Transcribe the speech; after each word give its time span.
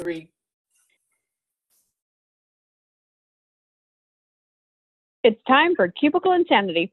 three. 0.00 0.28
It's 5.22 5.40
time 5.46 5.74
for 5.76 5.88
Cubicle 5.88 6.32
Insanity. 6.32 6.92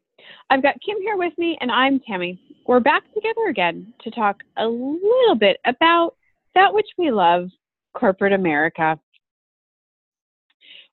I've 0.50 0.62
got 0.62 0.76
Kim 0.86 0.98
here 1.02 1.18
with 1.18 1.34
me, 1.38 1.58
and 1.62 1.72
I'm 1.72 2.00
Tammy. 2.02 2.40
We're 2.66 2.82
back 2.82 3.04
together 3.14 3.48
again 3.50 3.94
to 4.02 4.12
talk 4.12 4.44
a 4.58 4.68
little 4.68 5.36
bit 5.40 5.58
about 5.66 6.16
that 6.54 6.74
which 6.74 6.88
we 6.98 7.12
love 7.12 7.50
corporate 7.94 8.34
America. 8.34 9.00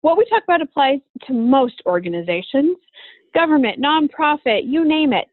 What 0.03 0.17
we 0.17 0.25
talk 0.27 0.45
about 0.45 0.63
applies 0.63 1.01
to 1.27 1.33
most 1.33 1.83
organizations, 1.87 2.77
government, 3.35 3.81
nonprofit, 3.83 4.63
you 4.65 4.87
name 4.87 5.13
it. 5.13 5.27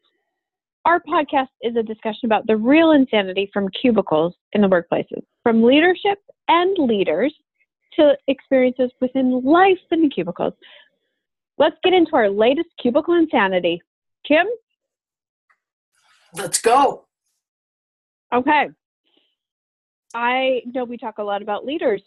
Our 0.84 1.00
podcast 1.00 1.48
is 1.62 1.76
a 1.76 1.82
discussion 1.82 2.24
about 2.24 2.46
the 2.46 2.56
real 2.56 2.90
insanity 2.90 3.48
from 3.52 3.68
cubicles 3.80 4.34
in 4.52 4.62
the 4.62 4.68
workplaces, 4.68 5.22
from 5.42 5.62
leadership 5.62 6.18
and 6.48 6.76
leaders 6.76 7.32
to 7.94 8.16
experiences 8.26 8.90
within 9.00 9.44
life 9.44 9.78
in 9.92 10.02
the 10.02 10.08
cubicles. 10.08 10.54
Let's 11.58 11.76
get 11.84 11.92
into 11.92 12.16
our 12.16 12.28
latest 12.28 12.68
cubicle 12.80 13.14
insanity. 13.14 13.80
Kim? 14.26 14.46
Let's 16.34 16.60
go. 16.60 17.04
Okay. 18.34 18.68
I 20.14 20.62
know 20.66 20.84
we 20.84 20.96
talk 20.96 21.18
a 21.18 21.22
lot 21.22 21.42
about 21.42 21.64
leaders, 21.64 22.02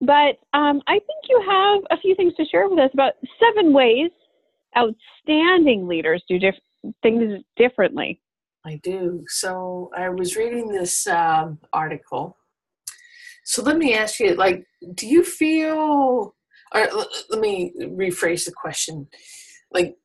but 0.00 0.38
um, 0.54 0.80
I 0.86 0.94
think 0.94 1.24
you 1.28 1.42
have 1.46 1.82
a 1.90 2.00
few 2.00 2.14
things 2.14 2.34
to 2.36 2.44
share 2.46 2.68
with 2.68 2.78
us 2.78 2.90
about 2.94 3.14
seven 3.38 3.72
ways 3.72 4.10
outstanding 4.76 5.86
leaders 5.86 6.22
do 6.26 6.38
diff- 6.38 6.54
things 7.02 7.42
differently. 7.56 8.20
I 8.64 8.80
do. 8.82 9.24
So 9.28 9.90
I 9.96 10.08
was 10.08 10.36
reading 10.36 10.68
this 10.68 11.06
um, 11.06 11.58
article. 11.72 12.36
So 13.44 13.62
let 13.62 13.76
me 13.76 13.94
ask 13.94 14.20
you, 14.20 14.34
like, 14.34 14.64
do 14.94 15.06
you 15.06 15.24
feel, 15.24 16.34
or 16.74 16.88
let 17.30 17.40
me 17.40 17.72
rephrase 17.78 18.44
the 18.44 18.52
question, 18.52 19.08
like, 19.72 19.96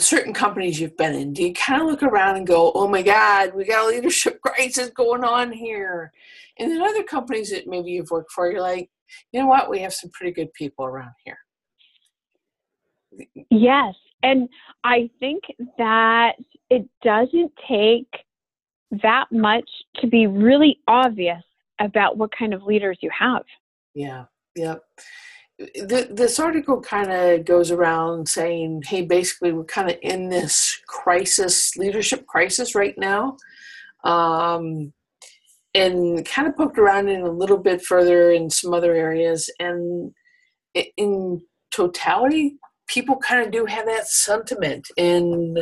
certain 0.00 0.34
companies 0.34 0.78
you've 0.78 0.96
been 0.96 1.14
in, 1.14 1.32
do 1.32 1.44
you 1.44 1.54
kind 1.54 1.80
of 1.80 1.88
look 1.88 2.02
around 2.02 2.36
and 2.36 2.46
go, 2.46 2.72
oh 2.74 2.88
my 2.88 3.00
God, 3.00 3.54
we 3.54 3.64
got 3.64 3.84
a 3.84 3.88
leadership 3.88 4.40
crisis 4.44 4.90
going 4.90 5.24
on 5.24 5.52
here? 5.52 6.12
And 6.58 6.70
then 6.70 6.82
other 6.82 7.02
companies 7.02 7.50
that 7.50 7.66
maybe 7.66 7.92
you've 7.92 8.10
worked 8.10 8.32
for, 8.32 8.50
you're 8.50 8.60
like, 8.60 8.90
you 9.32 9.40
know 9.40 9.46
what, 9.46 9.70
we 9.70 9.80
have 9.80 9.94
some 9.94 10.10
pretty 10.10 10.32
good 10.32 10.52
people 10.52 10.84
around 10.84 11.12
here. 11.24 11.38
Yes. 13.50 13.94
And 14.22 14.48
I 14.84 15.10
think 15.20 15.44
that 15.78 16.36
it 16.70 16.88
doesn't 17.02 17.52
take 17.68 18.08
that 19.02 19.26
much 19.30 19.68
to 19.96 20.06
be 20.06 20.26
really 20.26 20.80
obvious 20.88 21.42
about 21.80 22.16
what 22.16 22.30
kind 22.36 22.54
of 22.54 22.62
leaders 22.62 22.98
you 23.02 23.10
have. 23.18 23.42
Yeah, 23.94 24.24
yeah. 24.54 24.76
The, 25.58 26.08
this 26.10 26.38
article 26.38 26.80
kind 26.80 27.10
of 27.10 27.44
goes 27.44 27.70
around 27.70 28.28
saying, 28.28 28.82
hey, 28.86 29.02
basically, 29.02 29.52
we're 29.52 29.64
kind 29.64 29.90
of 29.90 29.96
in 30.02 30.28
this 30.28 30.78
crisis, 30.86 31.76
leadership 31.76 32.26
crisis 32.26 32.74
right 32.74 32.94
now. 32.98 33.36
Um, 34.04 34.92
and 35.74 36.24
kind 36.26 36.48
of 36.48 36.56
poked 36.56 36.78
around 36.78 37.08
in 37.08 37.22
a 37.22 37.30
little 37.30 37.58
bit 37.58 37.82
further 37.82 38.30
in 38.30 38.48
some 38.48 38.72
other 38.72 38.94
areas. 38.94 39.50
And 39.58 40.12
in 40.96 41.42
totality, 41.70 42.56
people 42.86 43.16
kind 43.16 43.44
of 43.44 43.52
do 43.52 43.64
have 43.66 43.86
that 43.86 44.06
sentiment 44.06 44.86
and 44.96 45.58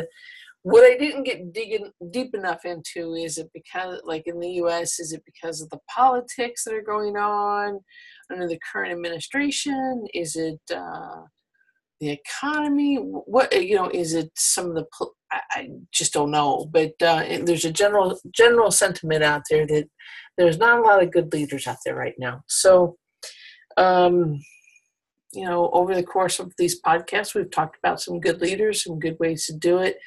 what 0.61 0.83
i 0.83 0.97
didn't 0.97 1.23
get 1.23 1.53
digging 1.53 1.91
deep 2.11 2.33
enough 2.33 2.65
into 2.65 3.13
is 3.13 3.37
it 3.37 3.49
because 3.53 4.01
like 4.03 4.23
in 4.25 4.39
the 4.39 4.49
us 4.49 4.99
is 4.99 5.13
it 5.13 5.23
because 5.25 5.61
of 5.61 5.69
the 5.69 5.79
politics 5.93 6.63
that 6.63 6.73
are 6.73 6.81
going 6.81 7.15
on 7.17 7.79
under 8.31 8.47
the 8.47 8.59
current 8.71 8.91
administration? 8.91 10.05
Is 10.13 10.35
it 10.35 10.59
uh, 10.73 11.21
the 11.99 12.09
economy? 12.09 12.95
What 12.97 13.53
you 13.53 13.75
know 13.75 13.89
is 13.89 14.13
it 14.13 14.31
some 14.35 14.69
of 14.69 14.75
the 14.75 14.85
i, 15.31 15.41
I 15.51 15.69
just 15.91 16.13
don't 16.13 16.31
know 16.31 16.69
but 16.71 16.93
uh, 17.01 17.23
there's 17.43 17.65
a 17.65 17.71
general 17.71 18.19
general 18.31 18.71
sentiment 18.71 19.23
out 19.23 19.43
there 19.49 19.65
that 19.67 19.87
there's 20.37 20.57
not 20.57 20.79
a 20.79 20.81
lot 20.81 21.01
of 21.01 21.11
good 21.11 21.31
leaders 21.33 21.67
out 21.67 21.77
there 21.85 21.95
right 21.95 22.15
now. 22.17 22.43
So 22.47 22.97
um 23.77 24.39
you 25.35 25.45
know, 25.45 25.69
over 25.73 25.93
the 25.93 26.03
course 26.03 26.39
of 26.39 26.53
these 26.57 26.81
podcasts, 26.81 27.35
we've 27.35 27.51
talked 27.51 27.77
about 27.77 28.01
some 28.01 28.19
good 28.19 28.41
leaders, 28.41 28.83
some 28.83 28.99
good 28.99 29.17
ways 29.19 29.45
to 29.47 29.53
do 29.53 29.79
it. 29.79 29.99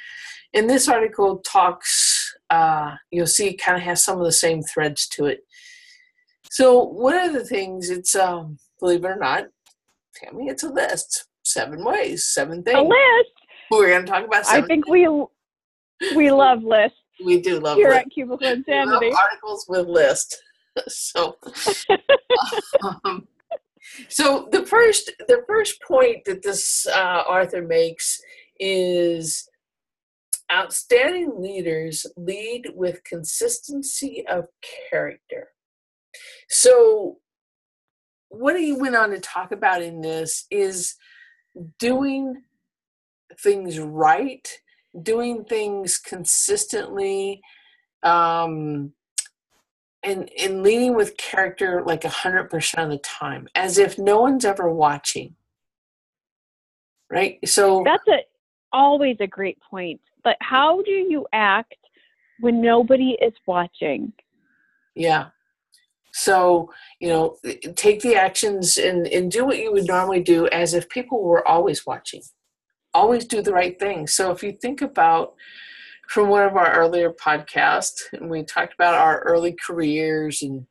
And 0.54 0.68
this 0.68 0.88
article 0.88 1.38
talks, 1.38 2.34
uh, 2.50 2.94
you'll 3.10 3.26
see, 3.26 3.54
kind 3.54 3.76
of 3.76 3.82
has 3.82 4.02
some 4.02 4.18
of 4.18 4.24
the 4.24 4.32
same 4.32 4.62
threads 4.62 5.06
to 5.08 5.26
it. 5.26 5.40
So, 6.50 6.82
one 6.82 7.16
of 7.16 7.34
the 7.34 7.44
things, 7.44 7.90
it's, 7.90 8.14
um, 8.14 8.58
believe 8.80 9.04
it 9.04 9.08
or 9.08 9.16
not, 9.16 9.48
Tammy, 10.16 10.48
it's 10.48 10.62
a 10.62 10.72
list. 10.72 11.26
Seven 11.44 11.84
ways, 11.84 12.28
seven 12.28 12.62
things. 12.62 12.78
A 12.78 12.82
list. 12.82 13.32
We're 13.70 13.88
going 13.88 14.06
to 14.06 14.10
talk 14.10 14.24
about. 14.24 14.46
I 14.46 14.62
think 14.62 14.88
we 14.88 15.08
we 16.14 16.30
love 16.30 16.62
lists. 16.62 16.98
We 17.24 17.40
do 17.40 17.58
love 17.58 17.76
here 17.76 17.88
lists. 17.88 18.04
at 18.06 18.12
Cubicle 18.12 18.46
Insanity. 18.46 19.10
articles 19.12 19.66
with 19.68 19.86
lists. 19.86 20.40
so, 20.88 21.36
um, 23.04 23.26
so 24.08 24.48
the 24.52 24.64
first 24.66 25.12
the 25.26 25.42
first 25.46 25.80
point 25.82 26.24
that 26.26 26.42
this 26.42 26.86
uh, 26.86 27.22
author 27.28 27.62
makes 27.62 28.20
is 28.58 29.48
outstanding 30.50 31.40
leaders 31.40 32.06
lead 32.16 32.70
with 32.74 33.04
consistency 33.04 34.24
of 34.28 34.46
character. 34.90 35.48
So 36.48 37.18
what 38.28 38.58
he 38.58 38.72
went 38.72 38.96
on 38.96 39.10
to 39.10 39.20
talk 39.20 39.52
about 39.52 39.82
in 39.82 40.00
this 40.00 40.46
is 40.50 40.94
doing 41.78 42.42
things 43.40 43.78
right, 43.78 44.48
doing 45.02 45.44
things 45.44 45.98
consistently, 45.98 47.40
um, 48.02 48.92
and 50.02 50.30
and 50.38 50.62
leading 50.62 50.94
with 50.94 51.16
character 51.16 51.82
like 51.86 52.04
a 52.04 52.08
hundred 52.08 52.50
percent 52.50 52.84
of 52.84 52.90
the 52.90 52.98
time, 52.98 53.48
as 53.54 53.78
if 53.78 53.98
no 53.98 54.20
one's 54.20 54.44
ever 54.44 54.70
watching. 54.72 55.34
Right. 57.10 57.38
So 57.48 57.82
that's 57.84 58.06
a 58.08 58.18
always 58.72 59.16
a 59.20 59.26
great 59.26 59.58
point. 59.60 60.00
But 60.24 60.36
how 60.40 60.82
do 60.82 60.90
you 60.90 61.26
act 61.32 61.76
when 62.40 62.60
nobody 62.60 63.16
is 63.20 63.32
watching? 63.46 64.12
Yeah. 64.94 65.28
So, 66.12 66.72
you 67.00 67.08
know, 67.08 67.36
take 67.76 68.00
the 68.00 68.16
actions 68.16 68.76
and, 68.76 69.06
and 69.06 69.30
do 69.30 69.44
what 69.44 69.58
you 69.58 69.72
would 69.72 69.86
normally 69.86 70.22
do 70.22 70.48
as 70.48 70.74
if 70.74 70.88
people 70.88 71.22
were 71.22 71.46
always 71.46 71.86
watching. 71.86 72.22
Always 72.92 73.24
do 73.24 73.40
the 73.40 73.52
right 73.52 73.78
thing. 73.78 74.06
So 74.06 74.32
if 74.32 74.42
you 74.42 74.52
think 74.52 74.82
about 74.82 75.34
from 76.08 76.28
one 76.28 76.42
of 76.42 76.56
our 76.56 76.72
earlier 76.72 77.12
podcasts, 77.12 78.00
and 78.12 78.28
we 78.28 78.42
talked 78.42 78.74
about 78.74 78.94
our 78.94 79.20
early 79.20 79.56
careers. 79.64 80.42
And 80.42 80.66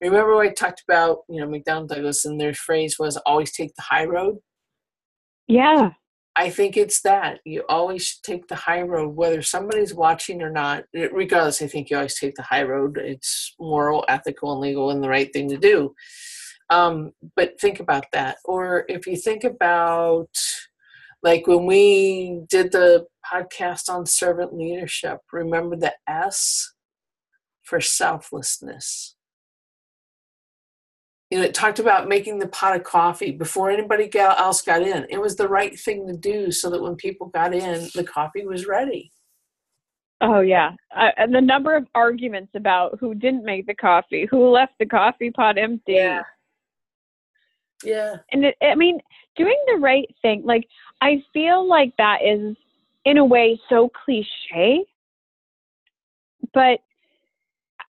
remember, 0.00 0.38
I 0.38 0.52
talked 0.52 0.82
about 0.88 1.18
you 1.28 1.40
know 1.40 1.48
McDonnell 1.48 1.88
Douglas, 1.88 2.24
and 2.24 2.40
their 2.40 2.54
phrase 2.54 2.96
was 2.98 3.16
"always 3.18 3.52
take 3.52 3.74
the 3.74 3.82
high 3.82 4.04
road." 4.04 4.38
Yeah, 5.48 5.90
I 6.36 6.50
think 6.50 6.76
it's 6.76 7.02
that 7.02 7.40
you 7.44 7.64
always 7.68 8.06
should 8.06 8.22
take 8.22 8.46
the 8.46 8.54
high 8.54 8.82
road, 8.82 9.16
whether 9.16 9.42
somebody's 9.42 9.92
watching 9.92 10.40
or 10.40 10.50
not. 10.50 10.84
Regardless, 10.94 11.60
I 11.60 11.66
think 11.66 11.90
you 11.90 11.96
always 11.96 12.18
take 12.18 12.36
the 12.36 12.42
high 12.42 12.62
road. 12.62 12.96
It's 12.96 13.54
moral, 13.58 14.04
ethical, 14.08 14.52
and 14.52 14.60
legal, 14.60 14.90
and 14.90 15.02
the 15.02 15.08
right 15.08 15.32
thing 15.32 15.48
to 15.48 15.58
do. 15.58 15.94
Um, 16.70 17.10
but 17.34 17.60
think 17.60 17.80
about 17.80 18.04
that. 18.12 18.36
Or 18.44 18.84
if 18.88 19.06
you 19.08 19.16
think 19.16 19.42
about 19.42 20.30
like 21.22 21.46
when 21.46 21.66
we 21.66 22.42
did 22.48 22.72
the 22.72 23.06
podcast 23.30 23.88
on 23.88 24.06
servant 24.06 24.54
leadership, 24.54 25.18
remember 25.32 25.76
the 25.76 25.94
S 26.08 26.72
for 27.62 27.80
selflessness. 27.80 29.16
You 31.30 31.38
know, 31.38 31.44
it 31.44 31.54
talked 31.54 31.78
about 31.78 32.08
making 32.08 32.40
the 32.40 32.48
pot 32.48 32.74
of 32.74 32.82
coffee 32.82 33.30
before 33.30 33.70
anybody 33.70 34.10
else 34.18 34.62
got 34.62 34.82
in. 34.82 35.06
It 35.08 35.20
was 35.20 35.36
the 35.36 35.48
right 35.48 35.78
thing 35.78 36.06
to 36.08 36.16
do 36.16 36.50
so 36.50 36.70
that 36.70 36.82
when 36.82 36.96
people 36.96 37.28
got 37.28 37.54
in, 37.54 37.88
the 37.94 38.02
coffee 38.02 38.44
was 38.44 38.66
ready. 38.66 39.12
Oh 40.22 40.40
yeah, 40.40 40.72
uh, 40.94 41.10
and 41.16 41.34
the 41.34 41.40
number 41.40 41.74
of 41.74 41.86
arguments 41.94 42.52
about 42.54 42.98
who 43.00 43.14
didn't 43.14 43.44
make 43.44 43.66
the 43.66 43.74
coffee, 43.74 44.26
who 44.30 44.50
left 44.50 44.74
the 44.78 44.84
coffee 44.84 45.30
pot 45.30 45.56
empty. 45.56 45.92
Yeah. 45.92 46.22
Yeah. 47.84 48.16
And 48.32 48.44
it, 48.44 48.56
I 48.62 48.74
mean, 48.74 49.00
doing 49.36 49.58
the 49.66 49.78
right 49.78 50.08
thing. 50.22 50.42
Like 50.44 50.66
I 51.00 51.22
feel 51.32 51.66
like 51.68 51.94
that 51.98 52.18
is 52.24 52.56
in 53.04 53.18
a 53.18 53.24
way 53.24 53.58
so 53.68 53.90
cliche, 54.04 54.84
but 56.52 56.80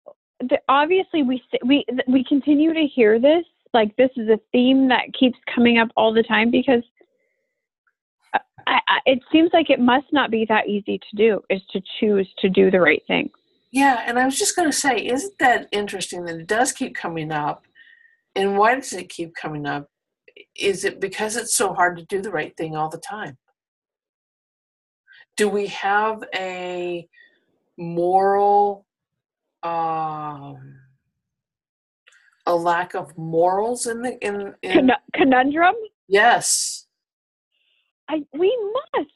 uh, 0.07 0.13
the, 0.41 0.59
obviously 0.69 1.23
we 1.23 1.43
we 1.65 1.85
we 2.07 2.25
continue 2.25 2.73
to 2.73 2.87
hear 2.87 3.19
this. 3.19 3.45
Like 3.75 3.97
this 3.97 4.11
is 4.17 4.29
a 4.29 4.39
theme 4.53 4.89
that 4.89 5.13
keeps 5.19 5.39
coming 5.53 5.79
up 5.79 5.89
all 5.97 6.13
the 6.13 6.23
time 6.23 6.51
because 6.51 6.83
uh, 8.35 8.39
I, 8.67 8.81
I, 8.87 8.99
it 9.07 9.21
seems 9.33 9.51
like 9.53 9.71
it 9.71 9.81
must 9.81 10.07
not 10.13 10.31
be 10.31 10.45
that 10.49 10.69
easy 10.69 10.99
to 10.99 11.17
do 11.17 11.41
is 11.51 11.63
to 11.73 11.81
choose 11.99 12.29
to 12.39 12.49
do 12.49 12.71
the 12.71 12.81
right 12.81 13.03
thing. 13.07 13.31
Yeah, 13.73 14.03
and 14.07 14.19
I 14.19 14.27
was 14.27 14.39
just 14.39 14.55
going 14.55 14.71
to 14.71 14.77
say, 14.77 14.99
isn't 15.07 15.39
that 15.39 15.67
interesting 15.73 16.27
that 16.27 16.37
it 16.37 16.47
does 16.47 16.73
keep 16.73 16.95
coming 16.95 17.33
up? 17.33 17.65
And 18.35 18.57
why 18.57 18.75
does 18.75 18.93
it 18.93 19.09
keep 19.09 19.35
coming 19.35 19.67
up? 19.67 19.89
Is 20.59 20.85
it 20.85 21.01
because 21.01 21.37
it's 21.37 21.55
so 21.55 21.75
hard 21.75 21.97
to 21.99 22.05
do 22.07 22.23
the 22.23 22.31
right 22.31 22.57
thing 22.57 22.77
all 22.77 22.89
the 22.89 22.99
time? 22.99 23.37
Do 25.37 25.49
we 25.49 25.67
have 25.69 26.23
a 26.35 27.07
moral, 27.79 28.87
um, 29.63 30.79
a 32.47 32.55
lack 32.55 32.95
of 32.95 33.17
morals 33.17 33.87
in 33.87 34.03
the 34.03 34.19
in, 34.27 34.55
in 34.63 34.91
conundrum? 35.15 35.75
yes, 36.09 36.87
I 38.09 38.25
we 38.33 38.73
must. 38.95 39.11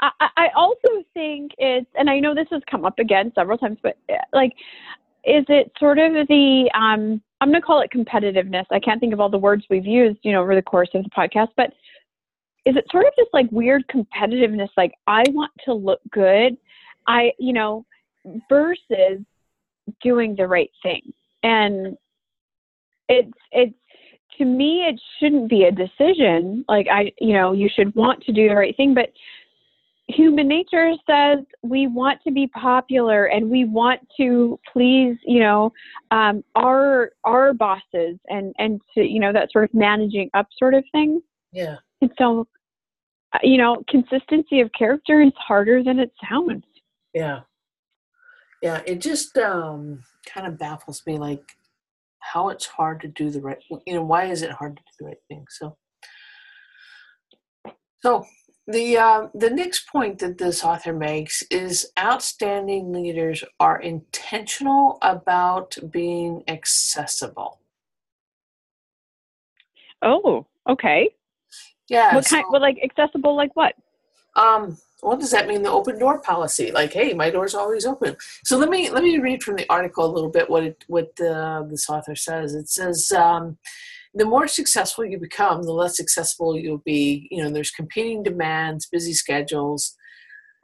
I, 0.00 0.28
I 0.36 0.48
also 0.54 1.04
think 1.12 1.52
it's, 1.58 1.90
and 1.96 2.08
I 2.08 2.20
know 2.20 2.34
this 2.34 2.46
has 2.52 2.62
come 2.70 2.84
up 2.84 2.98
again 2.98 3.32
several 3.34 3.58
times, 3.58 3.78
but 3.82 3.98
uh, 4.08 4.14
like, 4.32 4.52
is 5.28 5.44
it 5.48 5.70
sort 5.78 5.98
of 5.98 6.12
the 6.28 6.70
um, 6.74 7.22
I'm 7.40 7.50
going 7.50 7.60
to 7.60 7.66
call 7.66 7.80
it 7.80 7.90
competitiveness. 7.94 8.64
I 8.70 8.80
can't 8.80 9.00
think 9.00 9.12
of 9.12 9.20
all 9.20 9.28
the 9.28 9.38
words 9.38 9.64
we've 9.70 9.86
used, 9.86 10.18
you 10.22 10.32
know, 10.32 10.42
over 10.42 10.54
the 10.54 10.62
course 10.62 10.88
of 10.94 11.04
the 11.04 11.10
podcast, 11.10 11.48
but 11.56 11.72
is 12.64 12.76
it 12.76 12.84
sort 12.90 13.06
of 13.06 13.12
just 13.16 13.30
like 13.32 13.46
weird 13.52 13.84
competitiveness? 13.88 14.68
Like 14.76 14.92
I 15.06 15.22
want 15.28 15.52
to 15.64 15.74
look 15.74 16.00
good, 16.10 16.56
I, 17.06 17.32
you 17.38 17.52
know, 17.52 17.86
versus 18.48 19.20
doing 20.02 20.34
the 20.36 20.46
right 20.46 20.70
thing, 20.82 21.12
and 21.42 21.96
it's 23.08 23.32
it's 23.52 23.74
to 24.36 24.44
me 24.44 24.84
it 24.84 25.00
shouldn't 25.18 25.48
be 25.48 25.64
a 25.64 25.72
decision 25.72 26.64
like 26.68 26.86
i 26.92 27.10
you 27.18 27.32
know 27.32 27.52
you 27.52 27.68
should 27.74 27.94
want 27.94 28.22
to 28.22 28.32
do 28.32 28.48
the 28.48 28.54
right 28.54 28.76
thing 28.76 28.94
but 28.94 29.10
human 30.08 30.48
nature 30.48 30.92
says 31.08 31.38
we 31.62 31.86
want 31.86 32.18
to 32.26 32.32
be 32.32 32.46
popular 32.48 33.26
and 33.26 33.50
we 33.50 33.64
want 33.64 34.00
to 34.16 34.58
please 34.72 35.16
you 35.24 35.40
know 35.40 35.70
um, 36.10 36.42
our 36.56 37.10
our 37.24 37.52
bosses 37.52 38.18
and 38.28 38.54
and 38.58 38.80
to 38.94 39.02
you 39.02 39.20
know 39.20 39.32
that 39.32 39.52
sort 39.52 39.64
of 39.64 39.74
managing 39.74 40.30
up 40.34 40.46
sort 40.58 40.74
of 40.74 40.82
thing 40.92 41.20
yeah, 41.52 41.76
and 42.00 42.10
so 42.18 42.46
uh, 43.34 43.38
you 43.42 43.58
know 43.58 43.82
consistency 43.88 44.60
of 44.60 44.70
character 44.72 45.20
is 45.20 45.32
harder 45.36 45.82
than 45.82 45.98
it 45.98 46.10
sounds 46.28 46.64
yeah, 47.14 47.40
yeah. 48.62 48.82
It 48.86 49.00
just 49.00 49.36
um, 49.38 50.02
kind 50.26 50.46
of 50.46 50.58
baffles 50.58 51.02
me, 51.06 51.18
like 51.18 51.42
how 52.20 52.48
it's 52.50 52.66
hard 52.66 53.00
to 53.02 53.08
do 53.08 53.30
the 53.30 53.40
right. 53.40 53.58
You 53.86 53.94
know, 53.94 54.02
why 54.02 54.26
is 54.26 54.42
it 54.42 54.50
hard 54.50 54.76
to 54.76 54.82
do 54.82 54.90
the 55.00 55.06
right 55.06 55.18
thing? 55.28 55.44
So, 55.50 55.76
so 58.02 58.24
the 58.68 58.98
uh, 58.98 59.28
the 59.34 59.50
next 59.50 59.88
point 59.88 60.18
that 60.18 60.36
this 60.38 60.62
author 60.62 60.92
makes 60.92 61.42
is 61.50 61.90
outstanding 61.98 62.92
leaders 62.92 63.42
are 63.58 63.80
intentional 63.80 64.98
about 65.02 65.76
being 65.90 66.44
accessible. 66.48 67.58
oh 70.02 70.46
okay 70.68 71.08
Yeah. 71.88 72.14
what 72.14 72.26
kind 72.26 72.44
so- 72.44 72.50
well 72.52 72.60
like 72.60 72.78
accessible 72.82 73.34
like 73.36 73.50
what 73.56 73.74
Um, 74.36 74.76
what 75.00 75.18
does 75.20 75.30
that 75.30 75.46
mean? 75.48 75.62
The 75.62 75.70
open 75.70 75.96
door 75.98 76.20
policy, 76.20 76.70
like, 76.80 76.92
hey, 76.92 77.12
my 77.14 77.28
door's 77.30 77.54
always 77.54 77.84
open. 77.86 78.16
So 78.44 78.56
let 78.62 78.68
me 78.68 78.80
let 78.90 79.02
me 79.08 79.18
read 79.18 79.42
from 79.44 79.56
the 79.56 79.66
article 79.76 80.04
a 80.04 80.12
little 80.16 80.30
bit 80.30 80.50
what 80.52 80.62
it, 80.64 80.84
what 80.94 81.08
the, 81.16 81.66
this 81.70 81.88
author 81.88 82.14
says. 82.16 82.54
It 82.54 82.68
says 82.68 83.10
um, 83.12 83.58
the 84.14 84.24
more 84.24 84.48
successful 84.48 85.04
you 85.04 85.18
become, 85.18 85.62
the 85.62 85.72
less 85.72 86.00
accessible 86.00 86.58
you'll 86.58 86.82
be. 86.84 87.28
You 87.30 87.42
know, 87.42 87.50
there's 87.50 87.70
competing 87.70 88.22
demands, 88.22 88.86
busy 88.90 89.12
schedules, 89.12 89.94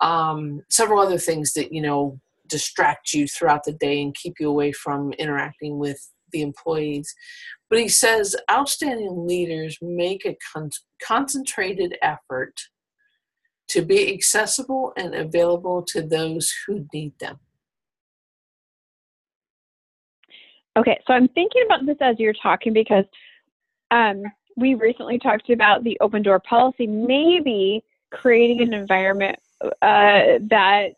um, 0.00 0.62
several 0.70 1.00
other 1.00 1.18
things 1.18 1.52
that 1.54 1.72
you 1.72 1.82
know 1.82 2.20
distract 2.48 3.12
you 3.12 3.26
throughout 3.26 3.64
the 3.64 3.72
day 3.72 4.02
and 4.02 4.14
keep 4.14 4.34
you 4.38 4.48
away 4.48 4.72
from 4.72 5.12
interacting 5.14 5.78
with 5.78 5.98
the 6.32 6.42
employees. 6.42 7.12
But 7.70 7.78
he 7.78 7.88
says 7.88 8.36
outstanding 8.50 9.26
leaders 9.26 9.78
make 9.80 10.26
a 10.26 10.36
con- 10.52 10.70
concentrated 11.02 11.96
effort 12.02 12.54
to 13.68 13.82
be 13.82 14.12
accessible 14.12 14.92
and 14.96 15.14
available 15.14 15.82
to 15.88 16.02
those 16.02 16.52
who 16.66 16.86
need 16.92 17.14
them. 17.18 17.38
Okay, 20.76 21.00
so 21.06 21.14
I'm 21.14 21.28
thinking 21.28 21.62
about 21.64 21.86
this 21.86 21.96
as 22.00 22.16
you're 22.18 22.34
talking 22.34 22.72
because 22.72 23.04
um, 23.90 24.22
we 24.56 24.74
recently 24.74 25.18
talked 25.18 25.50
about 25.50 25.84
the 25.84 25.96
open 26.00 26.22
door 26.22 26.40
policy, 26.40 26.86
maybe 26.86 27.82
creating 28.10 28.62
an 28.62 28.72
environment 28.72 29.36
uh, 29.62 30.38
that 30.48 30.88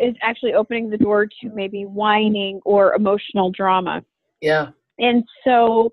is 0.00 0.14
actually 0.22 0.54
opening 0.54 0.88
the 0.88 0.96
door 0.96 1.26
to 1.26 1.50
maybe 1.54 1.84
whining 1.84 2.60
or 2.64 2.94
emotional 2.94 3.50
drama. 3.50 4.02
Yeah. 4.40 4.68
And 4.98 5.24
so 5.44 5.92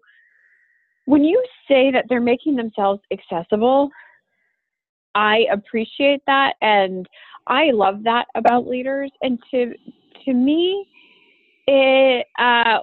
when 1.06 1.24
you 1.24 1.44
say 1.68 1.92
that 1.92 2.06
they're 2.08 2.22
making 2.22 2.56
themselves 2.56 3.02
accessible, 3.12 3.90
I 5.16 5.48
appreciate 5.52 6.22
that 6.28 6.54
and 6.62 7.08
I 7.48 7.72
love 7.72 8.04
that 8.04 8.28
about 8.36 8.68
leaders. 8.68 9.12
And 9.22 9.40
to 9.52 9.74
to 10.26 10.34
me, 10.34 10.88
it 11.72 12.26
uh, 12.40 12.80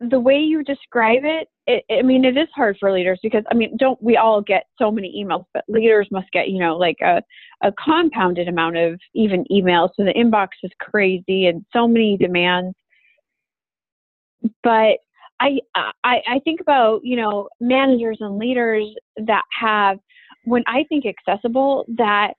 the 0.00 0.20
way 0.20 0.38
you 0.38 0.62
describe 0.62 1.24
it, 1.24 1.48
it, 1.66 1.84
I 1.90 2.02
mean, 2.02 2.24
it 2.24 2.36
is 2.36 2.48
hard 2.54 2.76
for 2.78 2.92
leaders 2.92 3.18
because 3.22 3.42
I 3.50 3.54
mean, 3.54 3.76
don't 3.76 4.00
we 4.02 4.16
all 4.16 4.40
get 4.40 4.64
so 4.78 4.90
many 4.90 5.12
emails? 5.24 5.44
But 5.52 5.64
leaders 5.68 6.08
must 6.12 6.30
get 6.30 6.48
you 6.48 6.60
know 6.60 6.76
like 6.76 6.98
a 7.02 7.20
a 7.62 7.72
compounded 7.72 8.46
amount 8.46 8.76
of 8.76 9.00
even 9.14 9.44
emails. 9.50 9.90
So 9.96 10.04
the 10.04 10.14
inbox 10.14 10.48
is 10.62 10.70
crazy 10.80 11.46
and 11.46 11.64
so 11.72 11.88
many 11.88 12.16
demands. 12.16 12.76
But 14.62 14.98
I, 15.40 15.58
I 15.74 15.90
I 16.04 16.40
think 16.44 16.60
about 16.60 17.00
you 17.02 17.16
know 17.16 17.48
managers 17.60 18.18
and 18.20 18.38
leaders 18.38 18.86
that 19.26 19.42
have 19.58 19.98
when 20.44 20.62
I 20.68 20.84
think 20.88 21.04
accessible 21.06 21.86
that 21.96 22.34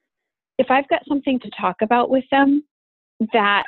if 0.57 0.71
I've 0.71 0.87
got 0.87 1.01
something 1.07 1.39
to 1.39 1.49
talk 1.59 1.77
about 1.81 2.09
with 2.09 2.23
them 2.31 2.63
that 3.33 3.63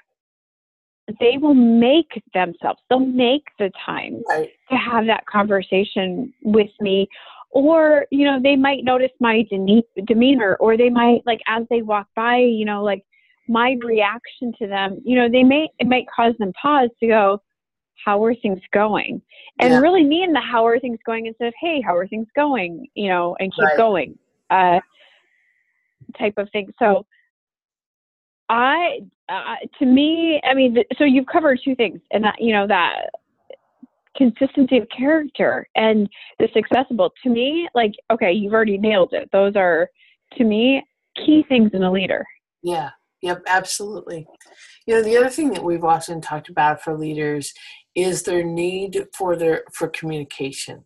they 1.19 1.38
will 1.38 1.54
make 1.54 2.22
themselves 2.34 2.80
they'll 2.90 3.00
make 3.00 3.44
the 3.60 3.72
time 3.86 4.22
Right. 4.28 4.50
to 4.69 4.75
have 4.78 5.06
that 5.08 5.25
conversation 5.25 6.34
with 6.44 6.69
me 6.80 7.08
or 7.52 8.06
you 8.12 8.25
know 8.25 8.40
they 8.42 8.56
might 8.56 8.84
notice 8.84 9.12
my 9.19 9.44
dene- 9.50 9.84
demeanor 10.06 10.56
or 10.60 10.78
they 10.78 10.90
might 10.90 11.22
like 11.25 11.42
as 11.48 11.63
they 11.69 11.81
walk 11.81 12.08
by 12.16 12.38
you 12.38 12.66
know 12.66 12.84
like 12.84 13.04
my 13.48 13.75
reaction 13.84 14.54
to 14.60 14.68
them 14.68 15.02
you 15.04 15.16
know 15.16 15.28
they 15.30 15.44
may 15.44 15.68
it 15.80 15.88
might 15.88 16.06
cause 16.16 16.34
them 16.40 16.54
pause 16.62 16.90
to 17.00 17.08
go 17.08 17.42
how 18.06 18.24
are 18.24 18.34
things 18.36 18.62
going 18.74 19.22
and 19.60 19.72
Yeah. 19.72 19.80
really 19.80 20.04
mean 20.04 20.34
the 20.34 20.40
how 20.40 20.66
are 20.66 20.80
things 20.80 21.00
going 21.06 21.25
instead 21.25 21.48
of 21.48 21.54
hey 21.60 21.81
how 21.81 21.96
are 21.96 22.07
things 22.07 22.28
going 22.35 22.88
you 22.94 23.09
know 23.09 23.35
and 23.40 23.52
keep 23.54 23.66
Right. 23.66 23.78
going 23.78 24.18
uh 24.50 24.80
type 26.18 26.33
of 26.38 26.50
thing 26.52 26.71
so 26.80 27.06
i 28.52 29.00
uh, 29.30 29.56
to 29.80 29.86
me 29.86 30.42
i 30.44 30.54
mean 30.54 30.76
th- 30.76 30.88
so 30.98 31.06
you've 31.06 31.26
covered 31.26 31.60
two 31.64 31.76
things 31.76 32.00
and 32.12 32.24
that 32.24 32.36
you 32.40 32.54
know 32.54 32.68
that 32.68 33.10
consistency 34.18 34.78
of 34.78 34.86
character 34.96 35.68
and 35.76 36.10
this 36.38 36.52
accessible 36.56 37.12
to 37.24 37.30
me 37.30 37.68
like 37.74 37.94
okay 38.12 38.31
you've 38.31 38.54
already 38.54 38.78
nailed 38.78 39.14
it 39.14 39.30
those 39.31 39.56
are 39.56 39.90
to 40.38 40.44
me 40.44 40.84
key 41.16 41.46
things 41.48 41.72
in 41.74 41.84
a 41.84 41.92
leader 41.92 42.26
Yeah. 42.62 42.90
Yep. 43.22 43.44
Absolutely. 43.48 44.28
You 44.88 44.96
know, 44.96 45.04
the 45.04 45.16
other 45.16 45.30
thing 45.30 45.52
that 45.52 45.64
we've 45.64 45.84
often 45.84 46.22
talked 46.22 46.50
about 46.50 46.81
for 46.81 46.98
leaders 46.98 47.54
is 47.94 48.24
their 48.24 48.44
need 48.44 49.06
for 49.16 49.36
their 49.36 49.64
for 49.74 49.88
communication, 49.90 50.84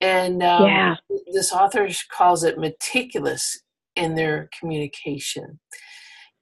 and 0.00 0.42
um, 0.42 0.66
Yeah. 0.66 0.96
this 1.32 1.50
author 1.52 1.88
calls 2.10 2.44
it 2.44 2.58
meticulous 2.58 3.62
in 3.96 4.14
their 4.14 4.50
communication. 4.58 5.60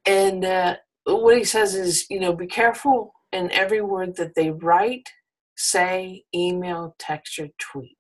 And 0.07 0.45
uh, 0.45 0.76
what 1.04 1.37
he 1.37 1.45
says 1.45 1.75
is, 1.75 2.07
you 2.11 2.21
know, 2.21 2.33
be 2.33 2.47
careful 2.47 3.12
in 3.33 3.50
every 3.52 3.80
word 3.80 4.16
that 4.16 4.35
they 4.35 4.50
write, 4.50 5.09
say, 5.57 6.25
email, 6.35 6.97
text, 6.99 7.38
or 7.38 7.49
tweet. 7.59 7.97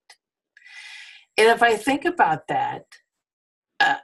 And 1.36 1.48
if 1.48 1.62
I 1.62 1.76
think 1.76 2.04
about 2.04 2.48
that, 2.48 2.84
uh, 3.78 3.96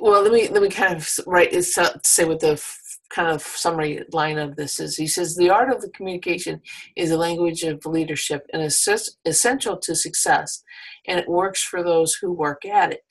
well, 0.00 0.22
let 0.22 0.32
me 0.32 0.48
let 0.48 0.62
me 0.62 0.68
kind 0.68 0.96
of 0.96 1.08
write 1.26 1.54
say 1.64 2.24
what 2.24 2.40
the 2.40 2.62
kind 3.10 3.28
of 3.28 3.42
summary 3.42 4.02
line 4.12 4.38
of 4.38 4.56
this 4.56 4.80
is. 4.80 4.96
He 4.96 5.06
says 5.06 5.36
the 5.36 5.50
art 5.50 5.72
of 5.72 5.80
the 5.80 5.90
communication 5.90 6.60
is 6.96 7.10
a 7.10 7.16
language 7.16 7.62
of 7.62 7.84
leadership 7.86 8.46
and 8.52 8.62
is 8.62 8.88
essential 9.24 9.76
to 9.78 9.94
success, 9.94 10.62
and 11.06 11.18
it 11.18 11.28
works 11.28 11.62
for 11.62 11.82
those 11.82 12.14
who 12.14 12.32
work 12.32 12.64
at 12.64 12.92
it. 12.92 13.04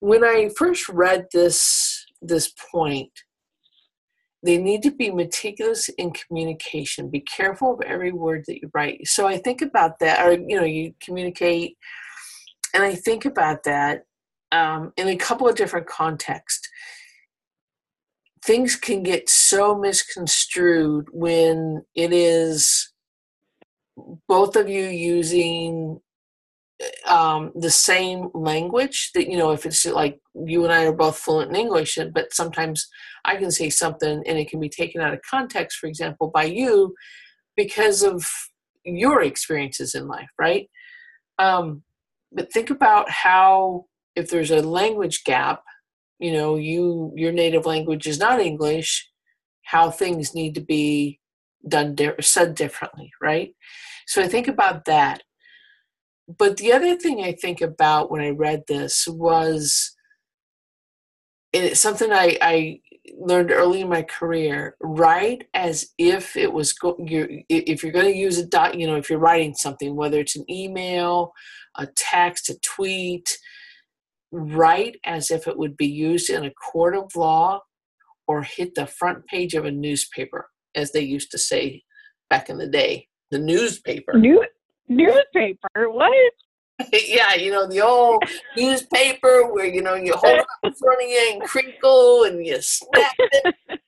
When 0.00 0.24
I 0.24 0.50
first 0.56 0.88
read 0.88 1.26
this 1.32 1.95
this 2.22 2.52
point, 2.72 3.10
they 4.42 4.58
need 4.58 4.82
to 4.82 4.90
be 4.90 5.10
meticulous 5.10 5.88
in 5.90 6.12
communication. 6.12 7.10
Be 7.10 7.20
careful 7.20 7.74
of 7.74 7.80
every 7.82 8.12
word 8.12 8.44
that 8.46 8.60
you 8.60 8.70
write. 8.74 9.06
So 9.06 9.26
I 9.26 9.38
think 9.38 9.62
about 9.62 9.98
that, 10.00 10.24
or 10.24 10.32
you 10.32 10.56
know, 10.56 10.64
you 10.64 10.94
communicate, 11.02 11.76
and 12.74 12.82
I 12.82 12.94
think 12.94 13.24
about 13.24 13.64
that 13.64 14.02
um, 14.52 14.92
in 14.96 15.08
a 15.08 15.16
couple 15.16 15.48
of 15.48 15.56
different 15.56 15.86
contexts. 15.86 16.68
things 18.46 18.76
can 18.76 19.02
get 19.02 19.28
so 19.28 19.76
misconstrued 19.76 21.08
when 21.12 21.82
it 21.94 22.12
is 22.12 22.92
both 24.28 24.54
of 24.54 24.68
you 24.68 24.84
using 24.84 26.00
um, 27.06 27.52
the 27.54 27.70
same 27.70 28.28
language 28.34 29.10
that 29.14 29.28
you 29.28 29.36
know 29.38 29.52
if 29.52 29.64
it's 29.64 29.86
like 29.86 30.20
you 30.34 30.62
and 30.62 30.72
i 30.72 30.84
are 30.84 30.92
both 30.92 31.16
fluent 31.16 31.48
in 31.50 31.56
english 31.56 31.98
but 32.12 32.34
sometimes 32.34 32.86
i 33.24 33.34
can 33.34 33.50
say 33.50 33.70
something 33.70 34.22
and 34.26 34.38
it 34.38 34.50
can 34.50 34.60
be 34.60 34.68
taken 34.68 35.00
out 35.00 35.14
of 35.14 35.20
context 35.28 35.78
for 35.78 35.86
example 35.86 36.30
by 36.34 36.44
you 36.44 36.94
because 37.56 38.02
of 38.02 38.26
your 38.86 39.22
experiences 39.22 39.94
in 39.94 40.06
life 40.06 40.28
right? 40.38 40.68
Um, 41.38 41.82
but 42.32 42.52
think 42.52 42.70
about 42.70 43.10
how 43.10 43.86
if 44.14 44.30
there's 44.30 44.50
a 44.50 44.62
language 44.62 45.24
gap 45.24 45.62
you 46.18 46.32
know 46.32 46.56
you 46.56 47.12
your 47.14 47.32
native 47.32 47.66
language 47.66 48.06
is 48.06 48.18
not 48.18 48.40
english 48.40 49.06
how 49.64 49.90
things 49.90 50.34
need 50.34 50.54
to 50.54 50.60
be 50.60 51.20
done 51.68 51.94
di- 51.94 52.14
said 52.20 52.54
differently 52.54 53.10
right? 53.20 53.54
So 54.06 54.22
i 54.22 54.28
think 54.28 54.48
about 54.48 54.84
that 54.86 55.22
but 56.28 56.56
the 56.56 56.72
other 56.72 56.96
thing 56.96 57.22
I 57.22 57.32
think 57.32 57.60
about 57.60 58.10
when 58.10 58.20
I 58.20 58.30
read 58.30 58.64
this 58.66 59.06
was 59.06 59.96
it's 61.52 61.80
something 61.80 62.12
I, 62.12 62.36
I 62.42 62.80
learned 63.16 63.50
early 63.50 63.80
in 63.80 63.88
my 63.88 64.02
career. 64.02 64.76
Write 64.80 65.44
as 65.54 65.88
if 65.98 66.36
it 66.36 66.52
was 66.52 66.72
go, 66.72 66.96
you're, 66.98 67.28
if 67.48 67.82
you're 67.82 67.92
going 67.92 68.12
to 68.12 68.18
use 68.18 68.38
a 68.38 68.46
dot, 68.46 68.78
you 68.78 68.86
know, 68.86 68.96
if 68.96 69.08
you're 69.08 69.18
writing 69.18 69.54
something, 69.54 69.94
whether 69.94 70.20
it's 70.20 70.36
an 70.36 70.44
email, 70.50 71.32
a 71.76 71.86
text, 71.86 72.50
a 72.50 72.58
tweet, 72.60 73.38
write 74.32 74.98
as 75.04 75.30
if 75.30 75.46
it 75.46 75.56
would 75.56 75.76
be 75.76 75.86
used 75.86 76.30
in 76.30 76.44
a 76.44 76.50
court 76.50 76.96
of 76.96 77.14
law 77.14 77.60
or 78.26 78.42
hit 78.42 78.74
the 78.74 78.86
front 78.86 79.24
page 79.26 79.54
of 79.54 79.64
a 79.64 79.70
newspaper, 79.70 80.48
as 80.74 80.92
they 80.92 81.00
used 81.00 81.30
to 81.30 81.38
say 81.38 81.82
back 82.28 82.48
in 82.48 82.58
the 82.58 82.66
day. 82.66 83.06
The 83.30 83.38
newspaper. 83.38 84.18
New, 84.18 84.44
newspaper. 84.88 85.90
What? 85.90 86.12
yeah, 86.92 87.34
you 87.34 87.50
know, 87.50 87.66
the 87.66 87.80
old 87.80 88.22
newspaper 88.56 89.50
where, 89.52 89.66
you 89.66 89.82
know, 89.82 89.94
you 89.94 90.14
hold 90.14 90.38
it 90.38 90.46
in 90.62 90.74
front 90.74 91.02
of 91.02 91.08
you 91.08 91.30
and 91.32 91.42
crinkle 91.42 92.24
and 92.24 92.44
you 92.44 92.60
snap 92.60 93.14
it. 93.18 93.54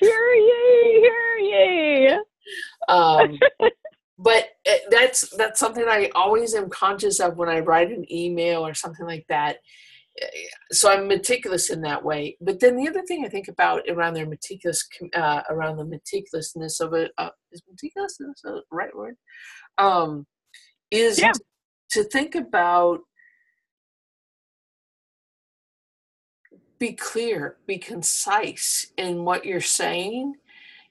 hear 0.00 0.32
ye, 0.34 1.00
hear 1.00 1.38
ye. 1.38 2.20
Um, 2.88 3.38
but 4.18 4.48
eh, 4.64 4.78
that's 4.90 5.36
that's 5.36 5.58
something 5.58 5.84
I 5.88 6.10
always 6.14 6.54
am 6.54 6.70
conscious 6.70 7.20
of 7.20 7.36
when 7.36 7.48
I 7.48 7.60
write 7.60 7.90
an 7.90 8.10
email 8.12 8.64
or 8.64 8.74
something 8.74 9.06
like 9.06 9.26
that. 9.28 9.56
Eh, 10.20 10.26
so 10.70 10.90
I'm 10.90 11.08
meticulous 11.08 11.70
in 11.70 11.80
that 11.82 12.04
way. 12.04 12.36
But 12.40 12.60
then 12.60 12.76
the 12.76 12.88
other 12.88 13.02
thing 13.02 13.24
I 13.24 13.28
think 13.28 13.48
about 13.48 13.82
around 13.88 14.14
their 14.14 14.26
meticulous, 14.26 14.86
uh, 15.14 15.42
around 15.50 15.78
the 15.78 15.84
meticulousness 15.84 16.80
of 16.80 16.94
it, 16.94 17.10
uh, 17.18 17.30
is 17.50 17.62
meticulousness 17.68 18.44
a 18.44 18.60
right 18.70 18.94
word? 18.96 19.16
Um, 19.78 20.26
is 20.90 21.18
Yeah. 21.18 21.32
to 21.90 22.04
think 22.04 22.34
about 22.34 23.00
be 26.78 26.92
clear, 26.92 27.56
be 27.66 27.78
concise 27.78 28.92
in 28.96 29.24
what 29.24 29.44
you're 29.44 29.60
saying 29.60 30.34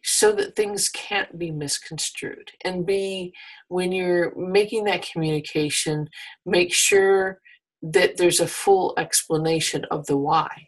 so 0.04 0.32
that 0.32 0.56
things 0.56 0.90
can't 0.90 1.38
be 1.38 1.52
misconstrued. 1.52 2.52
And 2.64 2.86
be, 2.86 3.34
when 3.68 3.92
you're 3.92 4.36
making 4.36 4.86
that 4.86 5.08
communication, 5.12 6.10
make 6.46 6.74
sure 6.74 7.40
that 7.82 8.18
there's 8.18 8.40
a 8.40 8.48
full 8.48 8.94
explanation 8.98 9.86
of 9.92 10.06
the 10.08 10.18
why. 10.18 10.68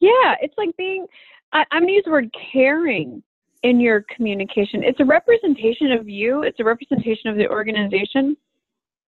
Yeah, 0.00 0.36
it's 0.40 0.54
like 0.56 0.76
being, 0.76 1.06
I, 1.52 1.64
I'm 1.70 1.82
going 1.82 1.88
to 1.88 1.94
use 1.94 2.04
the 2.04 2.10
word 2.10 2.34
caring 2.52 3.22
in 3.62 3.80
your 3.80 4.04
communication. 4.14 4.84
It's 4.84 5.00
a 5.00 5.04
representation 5.04 5.92
of 5.92 6.08
you, 6.08 6.42
it's 6.42 6.60
a 6.60 6.64
representation 6.64 7.30
of 7.30 7.36
the 7.36 7.48
organization. 7.48 8.36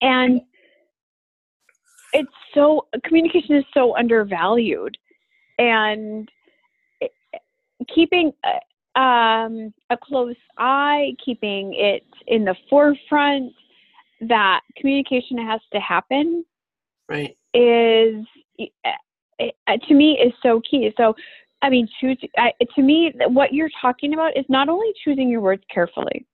And 0.00 0.40
it's 2.12 2.32
so, 2.54 2.86
communication 3.04 3.56
is 3.56 3.64
so 3.74 3.96
undervalued. 3.96 4.96
And 5.58 6.28
it, 7.00 7.12
keeping 7.94 8.32
uh, 8.44 8.98
um, 8.98 9.74
a 9.90 9.96
close 10.00 10.36
eye, 10.56 11.12
keeping 11.22 11.74
it 11.74 12.06
in 12.26 12.44
the 12.44 12.54
forefront 12.70 13.52
that 14.20 14.60
communication 14.76 15.38
has 15.38 15.60
to 15.72 15.80
happen 15.80 16.44
Right. 17.08 17.36
is 17.54 18.24
uh, 18.60 19.76
to 19.88 19.94
me 19.94 20.18
is 20.18 20.32
so 20.42 20.60
key. 20.68 20.92
So, 20.96 21.14
I 21.62 21.70
mean, 21.70 21.88
choose 22.00 22.18
I, 22.36 22.52
to 22.76 22.82
me 22.82 23.12
what 23.26 23.52
you're 23.52 23.70
talking 23.80 24.14
about 24.14 24.36
is 24.36 24.44
not 24.48 24.68
only 24.68 24.92
choosing 25.04 25.28
your 25.28 25.40
words 25.40 25.62
carefully, 25.72 26.26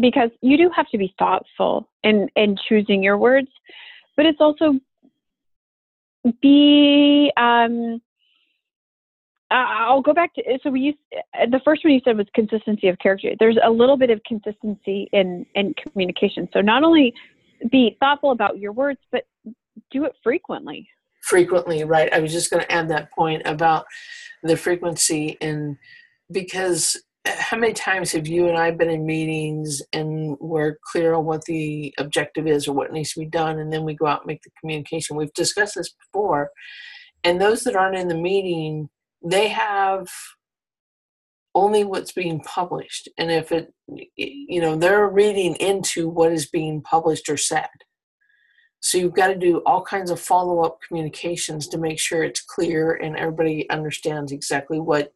because 0.00 0.30
you 0.40 0.56
do 0.56 0.70
have 0.74 0.88
to 0.90 0.98
be 0.98 1.14
thoughtful 1.18 1.88
in 2.02 2.28
in 2.36 2.56
choosing 2.68 3.02
your 3.02 3.18
words, 3.18 3.48
but 4.16 4.26
it's 4.26 4.40
also 4.40 4.78
be. 6.40 7.30
Um, 7.36 8.00
I'll 9.50 10.00
go 10.00 10.14
back 10.14 10.34
to 10.36 10.42
so 10.62 10.70
we 10.70 10.80
used 10.80 10.98
the 11.50 11.60
first 11.62 11.84
one 11.84 11.92
you 11.92 12.00
said 12.04 12.16
was 12.16 12.26
consistency 12.34 12.88
of 12.88 12.98
character. 12.98 13.32
There's 13.38 13.58
a 13.62 13.70
little 13.70 13.98
bit 13.98 14.08
of 14.08 14.22
consistency 14.26 15.10
in 15.12 15.44
in 15.54 15.74
communication. 15.74 16.48
So 16.54 16.62
not 16.62 16.82
only 16.82 17.12
be 17.70 17.96
thoughtful 18.00 18.30
about 18.30 18.58
your 18.58 18.72
words, 18.72 19.00
but 19.10 19.24
do 19.90 20.04
it 20.04 20.12
frequently. 20.22 20.88
Frequently 21.22 21.84
right? 21.84 22.12
I 22.12 22.20
was 22.20 22.32
just 22.32 22.50
going 22.50 22.62
to 22.62 22.72
add 22.72 22.88
that 22.90 23.10
point 23.12 23.42
about 23.44 23.86
the 24.42 24.56
frequency 24.56 25.36
and 25.40 25.76
because 26.30 27.00
eh, 27.24 27.36
how 27.38 27.56
many 27.56 27.72
times 27.72 28.10
have 28.10 28.26
you 28.26 28.48
and 28.48 28.58
i 28.58 28.70
been 28.70 28.90
in 28.90 29.06
meetings 29.06 29.80
and 29.92 30.36
we're 30.40 30.78
clear 30.90 31.14
on 31.14 31.24
what 31.24 31.44
the 31.44 31.94
objective 31.98 32.46
is 32.46 32.66
or 32.66 32.74
what 32.74 32.92
needs 32.92 33.12
to 33.12 33.20
be 33.20 33.26
done 33.26 33.58
and 33.60 33.72
then 33.72 33.84
we 33.84 33.94
go 33.94 34.06
out 34.06 34.22
and 34.22 34.26
make 34.26 34.42
the 34.42 34.50
communication? 34.60 35.16
We've 35.16 35.32
discussed 35.34 35.76
this 35.76 35.92
before 35.92 36.50
and 37.24 37.40
those 37.40 37.62
that 37.64 37.76
aren't 37.76 37.98
in 37.98 38.08
the 38.08 38.16
meeting 38.16 38.88
they 39.24 39.48
have 39.48 40.08
only 41.54 41.84
what's 41.84 42.12
being 42.12 42.40
published 42.40 43.08
and 43.18 43.30
if 43.30 43.52
it 43.52 43.72
you 44.16 44.60
know 44.60 44.74
they're 44.74 45.08
reading 45.08 45.54
into 45.56 46.08
what 46.08 46.32
is 46.32 46.48
being 46.48 46.80
published 46.82 47.28
or 47.28 47.36
said 47.36 47.68
so 48.82 48.98
you've 48.98 49.14
got 49.14 49.28
to 49.28 49.36
do 49.36 49.62
all 49.64 49.80
kinds 49.80 50.10
of 50.10 50.18
follow 50.18 50.64
up 50.64 50.80
communications 50.86 51.68
to 51.68 51.78
make 51.78 52.00
sure 52.00 52.24
it's 52.24 52.40
clear 52.42 52.94
and 52.94 53.16
everybody 53.16 53.70
understands 53.70 54.32
exactly 54.32 54.80
what 54.80 55.14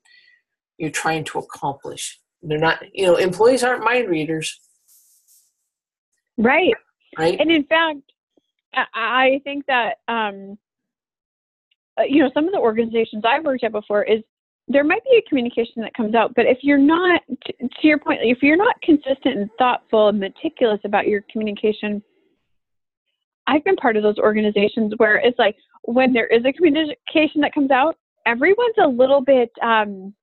you're 0.78 0.88
trying 0.88 1.24
to 1.24 1.40
accomplish. 1.40 2.20
They're 2.42 2.58
not, 2.58 2.80
you 2.94 3.04
know, 3.06 3.16
employees 3.16 3.64
aren't 3.64 3.82
mind 3.82 4.08
readers, 4.08 4.60
Right. 6.38 6.74
right? 7.18 7.40
And 7.40 7.50
in 7.50 7.64
fact, 7.64 7.98
I- 8.72 8.86
I 8.94 9.40
think 9.42 9.66
that 9.66 9.98
um, 10.06 10.56
uh, 11.98 12.02
you 12.02 12.22
know 12.22 12.30
some 12.34 12.46
of 12.46 12.52
the 12.52 12.58
organizations 12.58 13.24
I've 13.24 13.44
worked 13.44 13.64
at 13.64 13.72
before 13.72 14.04
is 14.04 14.22
there 14.68 14.84
might 14.84 15.02
be 15.04 15.16
a 15.16 15.28
communication 15.28 15.82
that 15.82 15.94
comes 15.94 16.14
out, 16.14 16.34
but 16.34 16.46
if 16.46 16.58
you're 16.62 16.76
not, 16.78 17.22
to 17.28 17.86
your 17.86 17.98
point, 17.98 18.20
if 18.22 18.42
you're 18.42 18.56
not 18.56 18.80
consistent 18.82 19.38
and 19.38 19.50
thoughtful 19.58 20.08
and 20.08 20.20
meticulous 20.20 20.80
about 20.84 21.08
your 21.08 21.24
communication, 21.32 22.02
I've 23.46 23.64
been 23.64 23.76
part 23.76 23.96
of 23.96 24.02
those 24.02 24.18
organizations 24.18 24.92
where 24.96 25.16
it's 25.16 25.38
like 25.38 25.56
when 25.82 26.12
there 26.12 26.26
is 26.26 26.44
a 26.44 26.52
communication 26.52 27.40
that 27.42 27.54
comes 27.54 27.70
out, 27.70 27.96
everyone's 28.26 28.74
a 28.78 28.88
little 28.88 29.20
bit. 29.20 29.50
Um, 29.62 30.14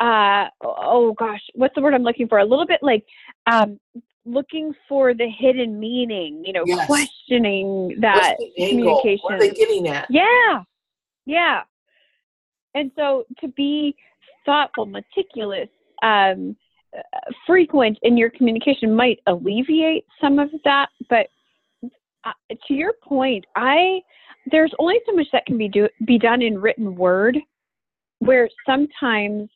uh 0.00 0.44
oh 0.62 1.12
gosh 1.18 1.40
what's 1.54 1.74
the 1.74 1.80
word 1.80 1.92
i'm 1.92 2.04
looking 2.04 2.28
for 2.28 2.38
a 2.38 2.44
little 2.44 2.64
bit 2.64 2.78
like 2.82 3.04
um 3.48 3.80
looking 4.28 4.72
for 4.88 5.14
the 5.14 5.28
hidden 5.38 5.78
meaning, 5.78 6.42
you 6.44 6.52
know, 6.52 6.64
Yes. 6.66 6.86
questioning 6.86 7.96
that 8.00 8.36
angle? 8.58 9.00
What 9.22 9.34
are 9.34 9.38
they 9.38 9.48
communication. 9.48 9.54
getting 9.56 9.88
at? 9.88 10.06
Yeah, 10.10 10.62
yeah. 11.26 11.62
And 12.74 12.90
so 12.96 13.24
to 13.40 13.48
be 13.48 13.96
thoughtful, 14.44 14.86
meticulous, 14.86 15.68
um, 16.02 16.56
uh, 16.96 17.00
frequent 17.46 17.98
in 18.02 18.16
your 18.16 18.30
communication 18.30 18.94
might 18.94 19.20
alleviate 19.26 20.04
some 20.20 20.38
of 20.38 20.50
that. 20.64 20.88
But 21.08 21.28
to 22.66 22.74
your 22.74 22.92
point, 23.02 23.44
I 23.56 24.00
there's 24.50 24.72
only 24.78 24.96
so 25.06 25.14
much 25.14 25.26
that 25.32 25.46
can 25.46 25.58
be 25.58 25.68
do 25.68 25.88
be 26.04 26.18
done 26.18 26.42
in 26.42 26.60
written 26.60 26.96
word, 26.96 27.38
where 28.20 28.48
sometimes 28.66 29.48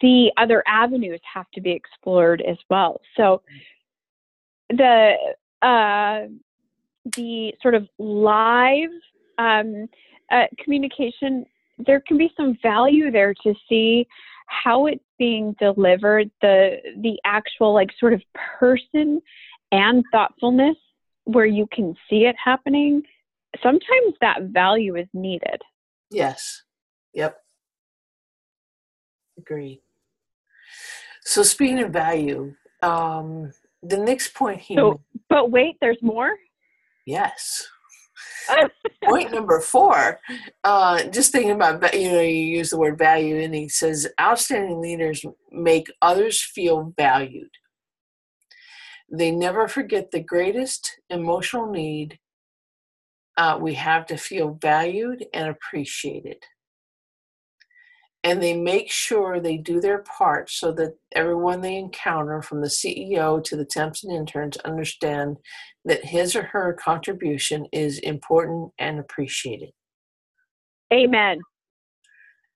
the 0.00 0.30
other 0.36 0.62
avenues 0.66 1.20
have 1.32 1.46
to 1.54 1.60
be 1.60 1.72
explored 1.72 2.42
as 2.42 2.56
well. 2.70 3.00
So 3.16 3.42
the 4.70 5.14
uh, 5.60 6.28
the 7.16 7.52
sort 7.60 7.74
of 7.74 7.88
live 7.98 8.90
um, 9.38 9.88
uh, 10.30 10.44
communication, 10.62 11.44
there 11.78 12.00
can 12.00 12.16
be 12.16 12.32
some 12.36 12.56
value 12.62 13.10
there 13.10 13.34
to 13.42 13.54
see 13.68 14.06
how 14.46 14.86
it's 14.86 15.04
being 15.18 15.54
delivered, 15.58 16.30
the 16.40 16.76
the 17.02 17.18
actual 17.24 17.74
like 17.74 17.90
sort 17.98 18.12
of 18.12 18.22
person 18.58 19.20
and 19.72 20.04
thoughtfulness 20.12 20.76
where 21.24 21.46
you 21.46 21.66
can 21.72 21.94
see 22.08 22.24
it 22.26 22.36
happening. 22.42 23.02
Sometimes 23.62 24.14
that 24.20 24.44
value 24.44 24.96
is 24.96 25.06
needed. 25.14 25.60
Yes. 26.10 26.62
Yep. 27.14 27.36
Agreed. 29.38 29.80
So 31.24 31.42
speaking 31.42 31.80
of 31.80 31.90
value, 31.90 32.54
um, 32.82 33.52
the 33.82 33.98
next 33.98 34.34
point 34.34 34.60
he 34.60 34.74
So- 34.76 35.00
But 35.28 35.50
wait, 35.50 35.76
there's 35.80 36.02
more. 36.02 36.36
yes. 37.06 37.68
point 39.04 39.30
number 39.32 39.60
four, 39.60 40.18
uh, 40.64 41.04
just 41.04 41.30
thinking 41.32 41.52
about 41.52 41.94
you 41.94 42.10
know 42.12 42.20
you 42.20 42.56
use 42.58 42.70
the 42.70 42.78
word 42.78 42.98
value, 42.98 43.36
and 43.40 43.54
he 43.54 43.68
says 43.68 44.08
outstanding 44.20 44.80
leaders 44.80 45.24
make 45.52 45.86
others 46.02 46.40
feel 46.42 46.92
valued. 46.96 47.50
They 49.12 49.30
never 49.30 49.68
forget 49.68 50.10
the 50.10 50.20
greatest 50.20 50.98
emotional 51.10 51.70
need 51.70 52.18
uh, 53.36 53.58
we 53.60 53.74
have 53.74 54.06
to 54.06 54.16
feel 54.16 54.58
valued 54.60 55.24
and 55.32 55.48
appreciated. 55.48 56.44
And 58.24 58.42
they 58.42 58.56
make 58.56 58.90
sure 58.90 59.40
they 59.40 59.56
do 59.56 59.80
their 59.80 59.98
part 59.98 60.48
so 60.48 60.70
that 60.72 60.96
everyone 61.14 61.60
they 61.60 61.76
encounter, 61.76 62.40
from 62.40 62.60
the 62.60 62.68
CEO 62.68 63.42
to 63.42 63.56
the 63.56 63.64
temps 63.64 64.04
and 64.04 64.12
interns, 64.12 64.56
understand 64.58 65.38
that 65.84 66.04
his 66.04 66.36
or 66.36 66.44
her 66.44 66.72
contribution 66.72 67.66
is 67.72 67.98
important 67.98 68.72
and 68.78 69.00
appreciated. 69.00 69.70
Amen. 70.92 71.40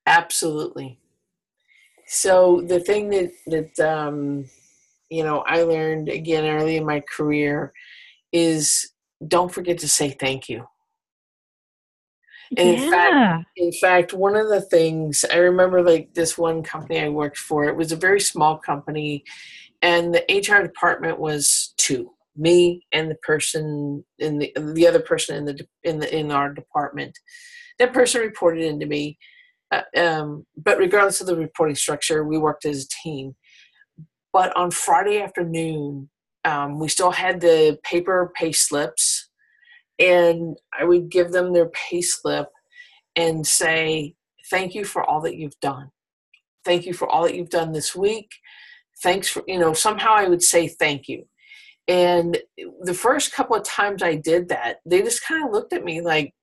Absolutely. 0.06 1.00
So 2.06 2.62
the 2.64 2.78
thing 2.78 3.08
that 3.10 3.32
that 3.46 3.80
um, 3.80 4.44
you 5.10 5.24
know 5.24 5.44
I 5.46 5.62
learned 5.62 6.08
again 6.08 6.44
early 6.44 6.76
in 6.76 6.84
my 6.84 7.00
career 7.00 7.72
is 8.32 8.90
don't 9.26 9.52
forget 9.52 9.78
to 9.78 9.88
say 9.88 10.10
thank 10.10 10.48
you. 10.48 10.66
And 12.56 12.68
in 12.68 12.90
fact, 12.90 13.12
yeah. 13.12 13.42
in 13.56 13.72
fact, 13.72 14.12
one 14.12 14.36
of 14.36 14.48
the 14.48 14.60
things 14.60 15.24
I 15.32 15.38
remember, 15.38 15.82
like 15.82 16.14
this 16.14 16.38
one 16.38 16.62
company 16.62 17.00
I 17.00 17.08
worked 17.08 17.38
for, 17.38 17.64
it 17.64 17.76
was 17.76 17.90
a 17.90 17.96
very 17.96 18.20
small 18.20 18.56
company, 18.56 19.24
and 19.82 20.14
the 20.14 20.24
HR 20.28 20.62
department 20.62 21.18
was 21.18 21.74
two, 21.76 22.12
me 22.36 22.86
and 22.92 23.10
the 23.10 23.16
person 23.16 24.04
in 24.18 24.38
the 24.38 24.52
the 24.56 24.86
other 24.86 25.00
person 25.00 25.36
in 25.36 25.44
the 25.44 25.66
in 25.82 25.98
the 25.98 26.16
in 26.16 26.30
our 26.30 26.52
department. 26.52 27.18
That 27.78 27.92
person 27.92 28.20
reported 28.20 28.62
into 28.62 28.86
me, 28.86 29.18
uh, 29.72 29.82
um, 29.96 30.46
but 30.56 30.78
regardless 30.78 31.20
of 31.20 31.26
the 31.26 31.36
reporting 31.36 31.76
structure, 31.76 32.24
we 32.24 32.38
worked 32.38 32.64
as 32.64 32.84
a 32.84 32.88
team. 33.02 33.34
But 34.36 34.54
on 34.54 34.70
Friday 34.70 35.22
afternoon, 35.22 36.10
um, 36.44 36.78
we 36.78 36.88
still 36.88 37.10
had 37.10 37.40
the 37.40 37.78
paper 37.82 38.30
pay 38.34 38.52
slips 38.52 39.30
and 39.98 40.58
I 40.78 40.84
would 40.84 41.08
give 41.08 41.32
them 41.32 41.54
their 41.54 41.70
pay 41.70 42.02
slip 42.02 42.48
and 43.16 43.46
say, 43.46 44.14
Thank 44.50 44.74
you 44.74 44.84
for 44.84 45.02
all 45.02 45.22
that 45.22 45.38
you've 45.38 45.58
done. 45.60 45.90
Thank 46.66 46.84
you 46.84 46.92
for 46.92 47.08
all 47.08 47.22
that 47.22 47.34
you've 47.34 47.48
done 47.48 47.72
this 47.72 47.96
week. 47.96 48.28
Thanks 49.02 49.26
for, 49.26 49.42
you 49.46 49.58
know, 49.58 49.72
somehow 49.72 50.12
I 50.12 50.28
would 50.28 50.42
say 50.42 50.68
thank 50.68 51.08
you. 51.08 51.24
And 51.88 52.36
the 52.82 52.92
first 52.92 53.32
couple 53.32 53.56
of 53.56 53.64
times 53.64 54.02
I 54.02 54.16
did 54.16 54.50
that, 54.50 54.80
they 54.84 55.00
just 55.00 55.24
kind 55.24 55.46
of 55.46 55.52
looked 55.54 55.72
at 55.72 55.82
me 55.82 56.02
like, 56.02 56.34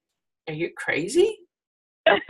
Are 0.48 0.56
you 0.56 0.72
crazy? 0.76 1.38
and, 2.08 2.22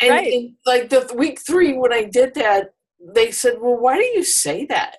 Right. 0.00 0.32
and 0.32 0.52
like 0.64 0.88
the 0.88 1.12
week 1.16 1.40
three, 1.44 1.72
when 1.72 1.92
I 1.92 2.04
did 2.04 2.34
that, 2.34 2.70
they 3.14 3.30
said, 3.30 3.54
Well, 3.60 3.76
why 3.78 3.96
do 3.96 4.04
you 4.04 4.24
say 4.24 4.66
that? 4.66 4.96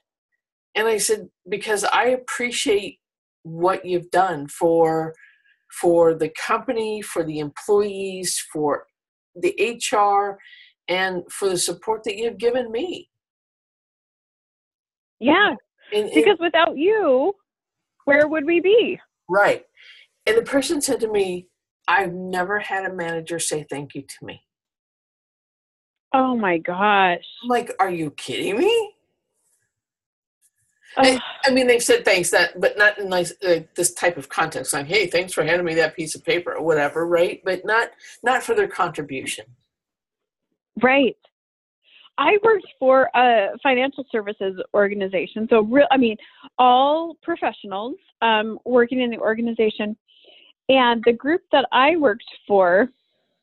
And 0.75 0.87
I 0.87 0.97
said, 0.97 1.29
Because 1.47 1.83
I 1.83 2.05
appreciate 2.07 2.99
what 3.43 3.85
you've 3.85 4.11
done 4.11 4.47
for 4.47 5.13
for 5.81 6.13
the 6.13 6.29
company, 6.29 7.01
for 7.01 7.23
the 7.23 7.39
employees, 7.39 8.39
for 8.53 8.85
the 9.35 9.55
HR, 9.91 10.37
and 10.87 11.23
for 11.31 11.49
the 11.49 11.57
support 11.57 12.03
that 12.03 12.15
you've 12.15 12.37
given 12.37 12.71
me. 12.71 13.09
Yeah. 15.19 15.55
And, 15.93 16.05
and- 16.05 16.13
Because 16.13 16.37
without 16.39 16.77
you, 16.77 17.33
where 18.05 18.27
would 18.27 18.45
we 18.45 18.59
be? 18.59 18.99
right. 19.29 19.63
And 20.25 20.37
the 20.37 20.43
person 20.43 20.79
said 20.81 21.01
to 21.01 21.11
me, 21.11 21.47
I've 21.87 22.13
never 22.13 22.57
had 22.59 22.85
a 22.85 22.93
manager 22.93 23.39
say 23.39 23.65
thank 23.69 23.93
you 23.93 24.03
to 24.03 24.25
me. 24.25 24.41
Oh 26.13 26.35
my 26.35 26.59
gosh. 26.59 27.23
I'm 27.43 27.49
like, 27.49 27.71
are 27.79 27.89
you 27.89 28.11
kidding 28.11 28.57
me? 28.57 28.93
Ugh. 30.97 31.19
I 31.45 31.51
mean, 31.51 31.65
they've 31.65 31.81
said 31.81 32.05
thanks 32.05 32.29
that, 32.29 32.59
but 32.59 32.77
not 32.77 32.99
in 32.99 33.09
like 33.09 33.27
uh, 33.45 33.61
this 33.75 33.93
type 33.93 34.17
of 34.17 34.29
context. 34.29 34.73
Like, 34.73 34.85
hey, 34.85 35.07
thanks 35.07 35.33
for 35.33 35.43
handing 35.43 35.65
me 35.65 35.73
that 35.75 35.95
piece 35.95 36.13
of 36.13 36.23
paper 36.23 36.53
or 36.53 36.63
whatever, 36.63 37.07
right? 37.07 37.41
But 37.43 37.65
not 37.65 37.89
not 38.21 38.43
for 38.43 38.53
their 38.53 38.67
contribution. 38.67 39.45
Right. 40.81 41.17
I 42.17 42.37
worked 42.43 42.67
for 42.77 43.09
a 43.15 43.57
financial 43.63 44.05
services 44.11 44.61
organization. 44.75 45.47
So, 45.49 45.61
real, 45.61 45.87
I 45.89 45.97
mean, 45.97 46.15
all 46.59 47.17
professionals 47.23 47.95
um, 48.21 48.59
working 48.65 49.01
in 49.01 49.09
the 49.09 49.17
organization. 49.17 49.97
And 50.69 51.03
the 51.05 51.13
group 51.13 51.41
that 51.51 51.67
I 51.71 51.97
worked 51.97 52.23
for, 52.47 52.87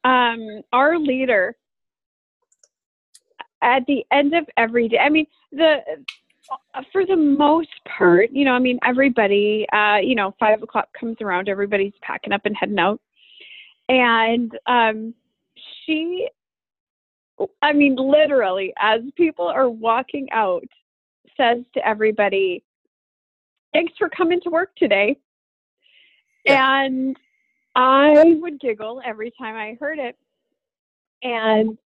um, 0.04 0.62
our 0.72 0.98
leader, 0.98 1.56
at 3.62 3.84
the 3.86 4.04
end 4.12 4.34
of 4.34 4.46
every 4.56 4.88
day, 4.88 4.98
I 4.98 5.08
mean, 5.08 5.26
the 5.52 5.78
for 6.92 7.06
the 7.06 7.16
most 7.16 7.68
part, 7.86 8.30
you 8.32 8.44
know, 8.44 8.52
I 8.52 8.58
mean, 8.58 8.78
everybody, 8.84 9.66
uh, 9.72 9.98
you 9.98 10.14
know, 10.14 10.34
five 10.40 10.62
o'clock 10.62 10.88
comes 10.98 11.16
around, 11.20 11.48
everybody's 11.48 11.92
packing 12.02 12.32
up 12.32 12.42
and 12.44 12.56
heading 12.56 12.78
out. 12.78 13.00
And 13.88 14.52
um, 14.66 15.14
she 15.84 16.28
I 17.62 17.72
mean, 17.72 17.96
literally, 17.96 18.72
as 18.78 19.00
people 19.16 19.46
are 19.46 19.68
walking 19.68 20.28
out, 20.32 20.64
says 21.36 21.58
to 21.74 21.86
everybody, 21.86 22.62
Thanks 23.72 23.92
for 23.98 24.08
coming 24.08 24.40
to 24.42 24.50
work 24.50 24.74
today. 24.76 25.16
Yeah. 26.44 26.84
And 26.84 27.16
I 27.76 28.36
would 28.40 28.58
giggle 28.60 29.00
every 29.04 29.32
time 29.38 29.54
I 29.54 29.76
heard 29.80 29.98
it. 29.98 30.16
And, 31.22 31.78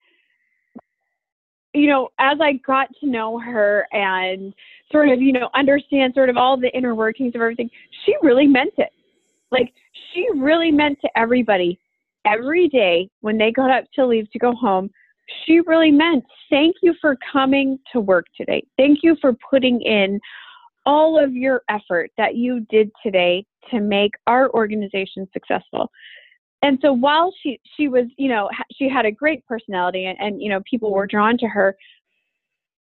you 1.73 1.87
know, 1.87 2.09
as 2.19 2.37
I 2.41 2.53
got 2.65 2.89
to 2.99 3.07
know 3.07 3.39
her 3.39 3.87
and 3.91 4.53
sort 4.91 5.09
of, 5.09 5.21
you 5.21 5.31
know, 5.31 5.49
understand 5.55 6.13
sort 6.13 6.29
of 6.29 6.37
all 6.37 6.57
the 6.57 6.75
inner 6.75 6.95
workings 6.95 7.33
of 7.35 7.41
everything, 7.41 7.69
she 8.05 8.15
really 8.21 8.47
meant 8.47 8.73
it. 8.77 8.89
Like, 9.51 9.73
she 10.13 10.27
really 10.35 10.71
meant 10.71 10.99
to 11.01 11.09
everybody 11.15 11.79
every 12.25 12.69
day 12.69 13.09
when 13.21 13.37
they 13.37 13.51
got 13.51 13.71
up 13.71 13.85
to 13.95 14.05
leave 14.05 14.29
to 14.31 14.39
go 14.39 14.53
home 14.53 14.89
she 15.45 15.59
really 15.61 15.91
meant 15.91 16.23
thank 16.49 16.75
you 16.81 16.93
for 17.01 17.17
coming 17.31 17.79
to 17.91 17.99
work 17.99 18.25
today. 18.35 18.63
Thank 18.77 18.99
you 19.03 19.15
for 19.21 19.33
putting 19.49 19.81
in 19.81 20.19
all 20.85 21.21
of 21.21 21.33
your 21.33 21.61
effort 21.69 22.11
that 22.17 22.35
you 22.35 22.65
did 22.69 22.91
today 23.01 23.45
to 23.71 23.79
make 23.79 24.11
our 24.27 24.49
organization 24.51 25.27
successful. 25.31 25.89
And 26.63 26.79
so 26.81 26.93
while 26.93 27.31
she 27.43 27.59
she 27.75 27.89
was, 27.89 28.05
you 28.17 28.29
know, 28.29 28.49
she 28.71 28.89
had 28.89 29.05
a 29.05 29.11
great 29.11 29.45
personality 29.45 30.05
and, 30.05 30.17
and 30.19 30.41
you 30.41 30.49
know, 30.49 30.61
people 30.67 30.91
were 30.91 31.05
drawn 31.05 31.37
to 31.39 31.47
her 31.47 31.75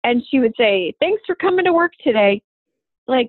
and 0.04 0.22
she 0.30 0.38
would 0.38 0.54
say, 0.56 0.94
"Thanks 1.00 1.22
for 1.26 1.34
coming 1.34 1.64
to 1.64 1.72
work 1.72 1.92
today." 2.02 2.40
Like 3.08 3.28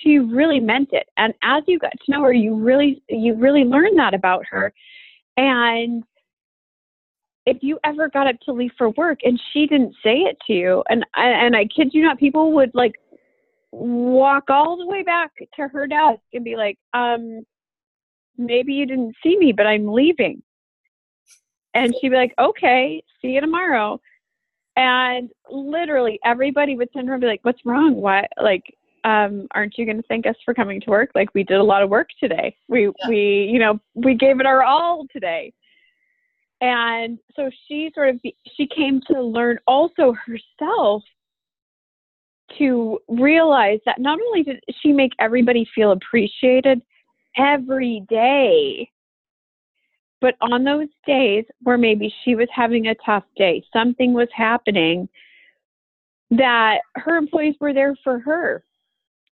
she 0.00 0.18
really 0.18 0.58
meant 0.58 0.88
it. 0.92 1.06
And 1.18 1.34
as 1.42 1.62
you 1.66 1.78
got 1.78 1.92
to 1.92 2.10
know 2.10 2.22
her, 2.22 2.32
you 2.32 2.54
really 2.54 3.02
you 3.08 3.34
really 3.34 3.64
learned 3.64 3.98
that 3.98 4.14
about 4.14 4.46
her. 4.46 4.72
And 5.36 6.02
if 7.44 7.58
you 7.60 7.78
ever 7.84 8.08
got 8.08 8.28
up 8.28 8.36
to 8.46 8.52
leave 8.52 8.72
for 8.78 8.90
work 8.90 9.18
and 9.24 9.40
she 9.52 9.66
didn't 9.66 9.94
say 10.02 10.18
it 10.20 10.38
to 10.46 10.54
you, 10.54 10.82
and 10.88 11.04
and 11.14 11.54
I 11.54 11.66
kid 11.66 11.90
you 11.92 12.02
not, 12.02 12.18
people 12.18 12.52
would 12.52 12.70
like 12.74 12.94
walk 13.70 14.44
all 14.48 14.78
the 14.78 14.86
way 14.86 15.02
back 15.02 15.32
to 15.56 15.68
her 15.68 15.86
desk 15.86 16.20
and 16.32 16.44
be 16.44 16.56
like, 16.56 16.78
um, 16.94 17.44
maybe 18.36 18.72
you 18.74 18.86
didn't 18.86 19.14
see 19.22 19.36
me, 19.36 19.52
but 19.52 19.66
I'm 19.66 19.86
leaving. 19.86 20.42
And 21.74 21.94
she'd 22.00 22.10
be 22.10 22.16
like, 22.16 22.34
okay, 22.38 23.02
see 23.20 23.28
you 23.28 23.40
tomorrow. 23.40 24.00
And 24.76 25.30
literally 25.50 26.18
everybody 26.24 26.76
would 26.76 26.88
send 26.92 27.08
her 27.08 27.14
and 27.14 27.20
be 27.20 27.26
like, 27.26 27.40
what's 27.42 27.64
wrong? 27.64 27.94
Why, 27.94 28.26
like, 28.40 28.62
um, 29.04 29.48
aren't 29.54 29.76
you 29.76 29.84
going 29.84 29.96
to 29.96 30.08
thank 30.08 30.26
us 30.26 30.36
for 30.44 30.54
coming 30.54 30.80
to 30.82 30.90
work? 30.90 31.10
Like, 31.14 31.34
we 31.34 31.44
did 31.44 31.58
a 31.58 31.62
lot 31.62 31.82
of 31.82 31.90
work 31.90 32.08
today. 32.20 32.56
We, 32.68 32.86
Yeah. 32.86 33.08
we, 33.08 33.50
you 33.52 33.58
know, 33.58 33.80
we 33.94 34.14
gave 34.14 34.40
it 34.40 34.46
our 34.46 34.62
all 34.62 35.06
today 35.12 35.52
and 36.62 37.18
so 37.34 37.50
she 37.66 37.90
sort 37.92 38.08
of 38.08 38.20
she 38.56 38.66
came 38.68 39.00
to 39.10 39.20
learn 39.20 39.58
also 39.66 40.14
herself 40.24 41.02
to 42.56 43.00
realize 43.08 43.80
that 43.84 44.00
not 44.00 44.18
only 44.26 44.44
did 44.44 44.60
she 44.80 44.92
make 44.92 45.12
everybody 45.18 45.68
feel 45.74 45.90
appreciated 45.90 46.80
every 47.36 48.04
day 48.08 48.88
but 50.20 50.36
on 50.40 50.62
those 50.62 50.88
days 51.06 51.44
where 51.62 51.78
maybe 51.78 52.14
she 52.24 52.34
was 52.34 52.48
having 52.54 52.86
a 52.88 52.94
tough 53.04 53.24
day 53.36 53.62
something 53.72 54.12
was 54.12 54.28
happening 54.34 55.08
that 56.30 56.78
her 56.96 57.16
employees 57.16 57.54
were 57.60 57.74
there 57.74 57.94
for 58.02 58.18
her 58.18 58.64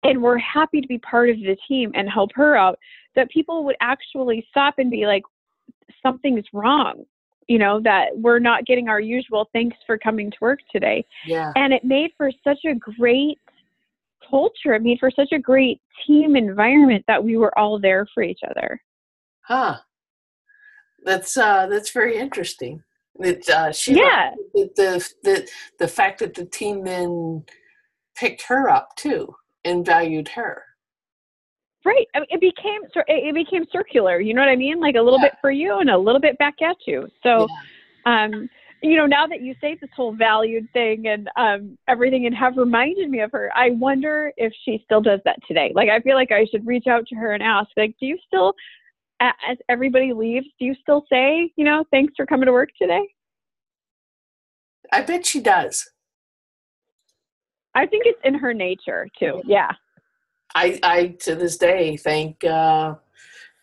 and 0.04 0.22
were 0.22 0.38
happy 0.38 0.82
to 0.82 0.88
be 0.88 0.98
part 1.00 1.30
of 1.30 1.38
the 1.38 1.58
team 1.68 1.92
and 1.94 2.10
help 2.10 2.32
her 2.34 2.56
out 2.56 2.78
that 3.16 3.30
people 3.30 3.64
would 3.64 3.76
actually 3.82 4.46
stop 4.50 4.76
and 4.78 4.92
be 4.92 5.06
like 5.06 5.24
something's 6.02 6.46
wrong 6.54 7.06
you 7.48 7.58
know 7.58 7.82
that 7.82 8.08
we're 8.16 8.40
not 8.40 8.66
getting 8.66 8.88
our 8.88 9.00
usual 9.00 9.50
thanks 9.54 9.78
for 9.86 9.98
coming 9.98 10.32
to 10.32 10.38
work 10.40 10.60
today 10.72 11.06
Yeah. 11.26 11.52
and 11.56 11.74
it 11.74 11.84
made 11.84 12.12
for 12.16 12.32
such 12.44 12.60
a 12.66 12.76
great 12.76 13.40
culture 14.30 14.74
it 14.74 14.84
made 14.84 15.00
for 15.00 15.12
such 15.12 15.32
a 15.32 15.40
great 15.40 15.82
team 16.06 16.36
environment 16.36 17.04
that 17.08 17.24
we 17.24 17.38
were 17.38 17.58
all 17.58 17.80
there 17.80 18.06
for 18.14 18.24
each 18.24 18.42
other 18.50 18.82
Huh. 19.42 19.78
That's 21.04 21.36
uh 21.38 21.66
that's 21.68 21.92
very 21.92 22.18
interesting. 22.18 22.84
That 23.20 23.50
uh 23.50 23.72
she 23.72 23.96
yeah 23.96 24.36
the, 24.54 24.70
the 24.76 25.10
the 25.24 25.50
the 25.80 25.88
fact 25.88 26.20
that 26.20 26.36
the 26.36 26.46
team 26.46 26.84
then 26.84 27.44
picked 28.16 28.44
her 28.44 28.70
up 28.70 28.90
too 28.96 29.34
and 29.66 29.86
valued 29.86 30.28
her. 30.30 30.64
right 31.86 32.06
it 32.14 32.42
became 32.42 32.82
it 33.08 33.34
became 33.34 33.66
circular 33.72 34.20
you 34.20 34.34
know 34.34 34.42
what 34.42 34.50
i 34.50 34.56
mean 34.56 34.80
like 34.80 34.96
a 34.96 35.02
little 35.02 35.20
Yeah. 35.20 35.30
bit 35.30 35.38
for 35.42 35.52
you 35.52 35.80
and 35.80 35.90
a 35.90 35.98
little 35.98 36.20
bit 36.22 36.38
back 36.38 36.62
at 36.62 36.76
you 36.86 37.08
so 37.24 37.48
um 38.06 38.50
you 38.82 38.96
know 38.96 39.06
now 39.06 39.28
that 39.28 39.42
you 39.42 39.56
say 39.62 39.78
this 39.80 39.90
whole 39.96 40.14
valued 40.14 40.68
thing 40.74 41.08
and 41.08 41.30
um 41.36 41.78
everything 41.88 42.26
and 42.26 42.36
have 42.36 42.58
reminded 42.58 43.10
me 43.10 43.20
of 43.20 43.32
her 43.32 43.52
i 43.56 43.72
wonder 43.72 44.32
if 44.38 44.54
she 44.64 44.82
still 44.86 45.02
does 45.02 45.20
that 45.26 45.38
today. 45.48 45.72
Like 45.76 45.90
i 45.90 46.00
feel 46.00 46.16
like 46.16 46.32
i 46.32 46.46
should 46.46 46.66
reach 46.66 46.88
out 46.88 47.06
to 47.08 47.16
her 47.16 47.34
and 47.34 47.44
ask 47.44 47.70
like 47.78 47.96
do 48.00 48.06
you 48.06 48.18
still 48.28 48.54
as 49.22 49.58
everybody 49.68 50.14
leaves 50.14 50.48
do 50.60 50.66
you 50.66 50.76
still 50.82 51.06
say 51.12 51.52
you 51.56 51.66
know 51.66 51.84
thanks 51.92 52.14
for 52.16 52.26
coming 52.26 52.46
to 52.46 52.52
work 52.54 52.70
today? 52.82 53.06
I 54.92 55.02
bet 55.02 55.26
she 55.26 55.42
does. 55.42 55.90
i 57.76 57.86
think 57.86 58.06
it's 58.06 58.20
in 58.24 58.34
her 58.36 58.54
nature 58.54 59.08
too 59.20 59.42
yeah. 59.46 59.72
I 60.56 60.80
I 60.82 61.08
to 61.26 61.36
this 61.36 61.58
day 61.58 61.96
thank 61.96 62.44
uh 62.44 62.96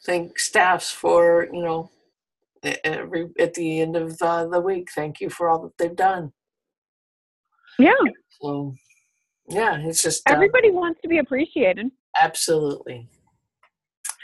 thank 0.07 0.39
staffs 0.39 0.91
for, 0.91 1.49
you 1.53 1.63
know, 1.63 1.91
every 2.85 3.29
at 3.39 3.55
the 3.55 3.81
end 3.81 3.97
of 3.97 4.17
uh, 4.21 4.47
the 4.47 4.61
week, 4.61 4.89
thank 4.95 5.21
you 5.21 5.31
for 5.31 5.49
all 5.49 5.63
that 5.63 5.73
they've 5.79 5.97
done. 5.97 6.33
yeah 7.79 7.93
So 8.41 8.75
yeah, 9.49 9.79
it's 9.81 10.03
just 10.03 10.29
uh, 10.29 10.33
everybody 10.33 10.71
wants 10.71 11.01
to 11.03 11.09
be 11.09 11.19
appreciated 11.19 11.91
Absolutely. 12.21 13.09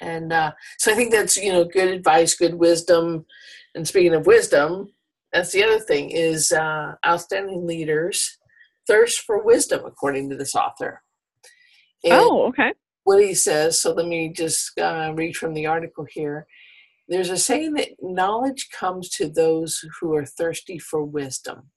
And 0.00 0.32
uh, 0.32 0.52
so 0.78 0.92
I 0.92 0.94
think 0.94 1.12
that's 1.12 1.36
you 1.36 1.52
know 1.52 1.64
good 1.64 1.92
advice, 1.92 2.34
good 2.34 2.54
wisdom. 2.54 3.24
And 3.74 3.86
speaking 3.86 4.14
of 4.14 4.26
wisdom, 4.26 4.92
that's 5.32 5.52
the 5.52 5.62
other 5.62 5.78
thing 5.78 6.10
is 6.10 6.52
uh, 6.52 6.94
outstanding 7.06 7.66
leaders 7.66 8.38
thirst 8.86 9.20
for 9.20 9.44
wisdom, 9.44 9.84
according 9.84 10.30
to 10.30 10.36
this 10.36 10.54
author. 10.54 11.02
And 12.04 12.14
oh 12.14 12.46
okay 12.48 12.72
what 13.04 13.22
he 13.22 13.34
says. 13.34 13.80
So 13.80 13.92
let 13.92 14.06
me 14.06 14.32
just 14.32 14.78
uh, 14.78 15.12
read 15.14 15.36
from 15.36 15.54
the 15.54 15.66
article 15.66 16.06
here. 16.08 16.46
There's 17.08 17.30
a 17.30 17.36
saying 17.36 17.74
that 17.74 17.90
knowledge 18.00 18.68
comes 18.70 19.08
to 19.10 19.28
those 19.28 19.84
who 20.00 20.14
are 20.14 20.24
thirsty 20.24 20.78
for 20.78 21.04
wisdom. 21.04 21.70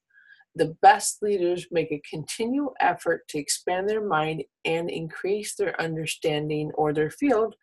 The 0.55 0.75
best 0.81 1.21
leaders 1.21 1.67
make 1.71 1.91
a 1.91 2.01
continual 2.09 2.73
effort 2.79 3.27
to 3.29 3.39
expand 3.39 3.89
their 3.89 4.05
mind 4.05 4.43
and 4.63 4.89
increase 4.89 5.55
their 5.55 5.79
understanding 5.81 6.71
or 6.75 6.93
their 6.93 7.09
field 7.09 7.55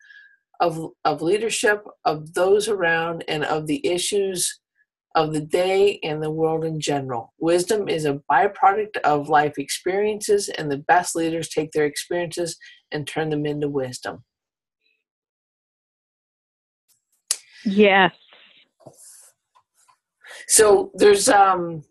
of, 0.59 0.91
of 1.03 1.21
leadership, 1.21 1.83
of 2.05 2.33
those 2.33 2.67
around, 2.67 3.23
and 3.27 3.43
of 3.43 3.65
the 3.65 3.85
issues 3.85 4.59
of 5.15 5.33
the 5.33 5.41
day 5.41 5.99
and 6.03 6.21
the 6.21 6.31
world 6.31 6.65
in 6.65 6.79
general. 6.79 7.33
Wisdom 7.39 7.87
is 7.87 8.05
a 8.05 8.21
byproduct 8.31 8.97
of 9.03 9.29
life 9.29 9.57
experiences, 9.57 10.49
and 10.49 10.71
the 10.71 10.77
best 10.77 11.15
leaders 11.15 11.49
take 11.49 11.71
their 11.71 11.85
experiences 11.85 12.57
and 12.91 13.07
turn 13.07 13.29
them 13.29 13.45
into 13.45 13.69
wisdom. 13.69 14.23
Yes 17.65 18.11
So 20.47 20.91
there's 20.95 21.29
um 21.29 21.83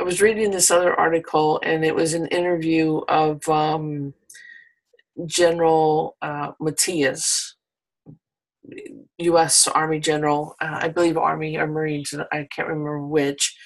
I 0.00 0.04
was 0.04 0.22
reading 0.22 0.50
this 0.50 0.70
other 0.70 0.94
article 0.94 1.60
and 1.62 1.84
it 1.84 1.94
was 1.94 2.14
an 2.14 2.26
interview 2.28 2.98
of 3.08 3.46
um 3.48 4.14
General 5.26 6.16
uh, 6.22 6.52
Matias, 6.60 7.56
U.S. 9.18 9.66
Army 9.66 9.98
General, 9.98 10.54
uh, 10.60 10.78
I 10.82 10.88
believe 10.88 11.16
Army 11.16 11.56
or 11.56 11.66
Marines, 11.66 12.14
I 12.30 12.46
can't 12.54 12.68
remember 12.68 13.04
which. 13.04 13.56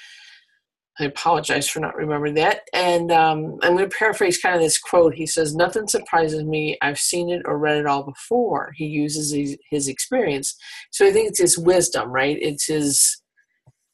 I 1.01 1.05
apologize 1.05 1.69
for 1.69 1.81
not 1.81 1.97
remembering 1.97 2.35
that. 2.35 2.63
And 2.75 3.11
um, 3.11 3.59
I'm 3.63 3.77
going 3.77 3.89
to 3.89 3.97
paraphrase 3.97 4.39
kind 4.39 4.55
of 4.55 4.61
this 4.61 4.79
quote. 4.79 5.15
He 5.15 5.27
says, 5.27 5.55
Nothing 5.55 5.89
surprises 5.89 6.45
me. 6.45 6.77
I've 6.83 6.99
seen 6.99 7.31
it 7.31 7.43
or 7.47 7.59
read 7.59 7.79
it 7.79 7.87
all 7.87 8.03
before. 8.03 8.73
He 8.77 8.87
uses 8.87 9.33
his, 9.33 9.57
his 9.71 9.89
experience. 9.89 10.55
So 10.91 11.07
I 11.07 11.13
think 11.13 11.29
it's 11.29 11.41
his 11.41 11.59
wisdom, 11.59 12.11
right? 12.11 12.37
It's 12.41 12.67
his. 12.67 13.19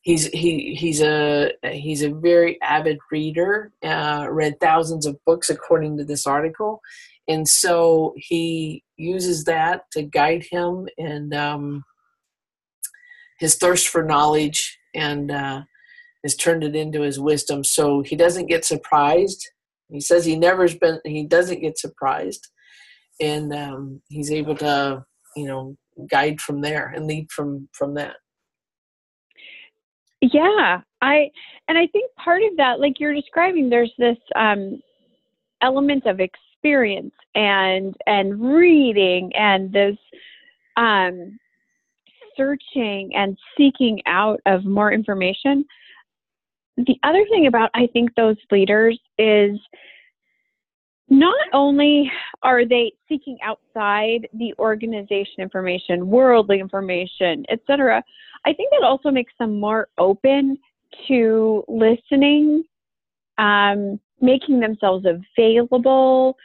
He's 0.02 0.28
he 0.28 0.74
he's 0.74 1.02
a 1.02 1.52
he's 1.62 2.02
a 2.02 2.14
very 2.14 2.58
avid 2.62 2.98
reader. 3.12 3.72
Uh, 3.84 4.26
read 4.30 4.58
thousands 4.58 5.04
of 5.04 5.18
books, 5.26 5.50
according 5.50 5.98
to 5.98 6.04
this 6.04 6.26
article, 6.26 6.80
and 7.26 7.46
so 7.46 8.14
he 8.16 8.84
uses 8.96 9.44
that 9.44 9.82
to 9.92 10.02
guide 10.02 10.46
him 10.50 10.88
and 10.96 11.34
um, 11.34 11.84
his 13.38 13.56
thirst 13.56 13.88
for 13.88 14.02
knowledge 14.02 14.78
and 14.94 15.30
uh, 15.30 15.62
has 16.24 16.36
turned 16.36 16.64
it 16.64 16.76
into 16.76 17.02
his 17.02 17.18
wisdom. 17.20 17.64
So 17.64 18.02
he 18.02 18.16
doesn't 18.16 18.46
get 18.46 18.64
surprised. 18.64 19.48
He 19.90 20.00
says 20.00 20.24
he 20.24 20.36
never's 20.36 20.76
been 20.76 21.00
he 21.04 21.24
doesn't 21.24 21.60
get 21.60 21.78
surprised. 21.78 22.48
And 23.20 23.52
um, 23.52 24.02
he's 24.08 24.30
able 24.30 24.56
to 24.56 25.04
you 25.36 25.46
know 25.46 25.76
guide 26.10 26.40
from 26.40 26.60
there 26.60 26.92
and 26.94 27.06
lead 27.06 27.30
from 27.30 27.68
from 27.72 27.94
that. 27.94 28.16
Yeah, 30.20 30.80
I 31.00 31.30
and 31.68 31.78
I 31.78 31.86
think 31.88 32.10
part 32.16 32.42
of 32.42 32.56
that, 32.56 32.80
like 32.80 32.98
you're 32.98 33.14
describing, 33.14 33.70
there's 33.70 33.92
this 33.98 34.18
um, 34.34 34.82
element 35.62 36.06
of 36.06 36.20
experience 36.20 37.14
and 37.34 37.94
and 38.06 38.40
reading 38.40 39.30
and 39.34 39.72
this 39.72 39.96
um, 40.76 41.38
searching 42.36 43.10
and 43.14 43.36
seeking 43.56 44.00
out 44.06 44.40
of 44.46 44.64
more 44.64 44.92
information. 44.92 45.64
The 46.86 46.98
other 47.02 47.24
thing 47.30 47.46
about 47.48 47.70
I 47.74 47.88
think 47.92 48.14
those 48.14 48.36
leaders 48.50 48.98
is 49.18 49.58
not 51.10 51.46
only 51.52 52.10
are 52.42 52.64
they 52.64 52.92
seeking 53.08 53.38
outside 53.42 54.28
the 54.34 54.54
organization 54.58 55.34
information, 55.38 56.08
worldly 56.08 56.60
information, 56.60 57.44
etc. 57.50 58.02
I 58.44 58.52
think 58.52 58.70
that 58.70 58.84
also 58.84 59.10
makes 59.10 59.32
them 59.38 59.58
more 59.58 59.88
open 59.98 60.58
to 61.08 61.64
listening, 61.66 62.64
um, 63.38 63.98
making 64.20 64.60
themselves 64.60 65.04
available 65.06 66.36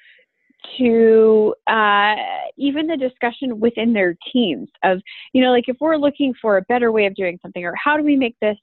to 0.78 1.54
uh, 1.68 2.16
even 2.58 2.88
the 2.88 2.98
discussion 2.98 3.60
within 3.60 3.94
their 3.94 4.16
teams 4.32 4.70
of, 4.84 5.02
you 5.34 5.44
know, 5.44 5.52
like 5.52 5.66
if 5.68 5.76
we're 5.80 5.98
looking 5.98 6.34
for 6.42 6.58
a 6.58 6.62
better 6.64 6.92
way 6.92 7.06
of 7.06 7.14
doing 7.16 7.38
something 7.42 7.66
or 7.66 7.76
how 7.76 7.98
do 7.98 8.04
we 8.04 8.16
make 8.16 8.36
this 8.42 8.58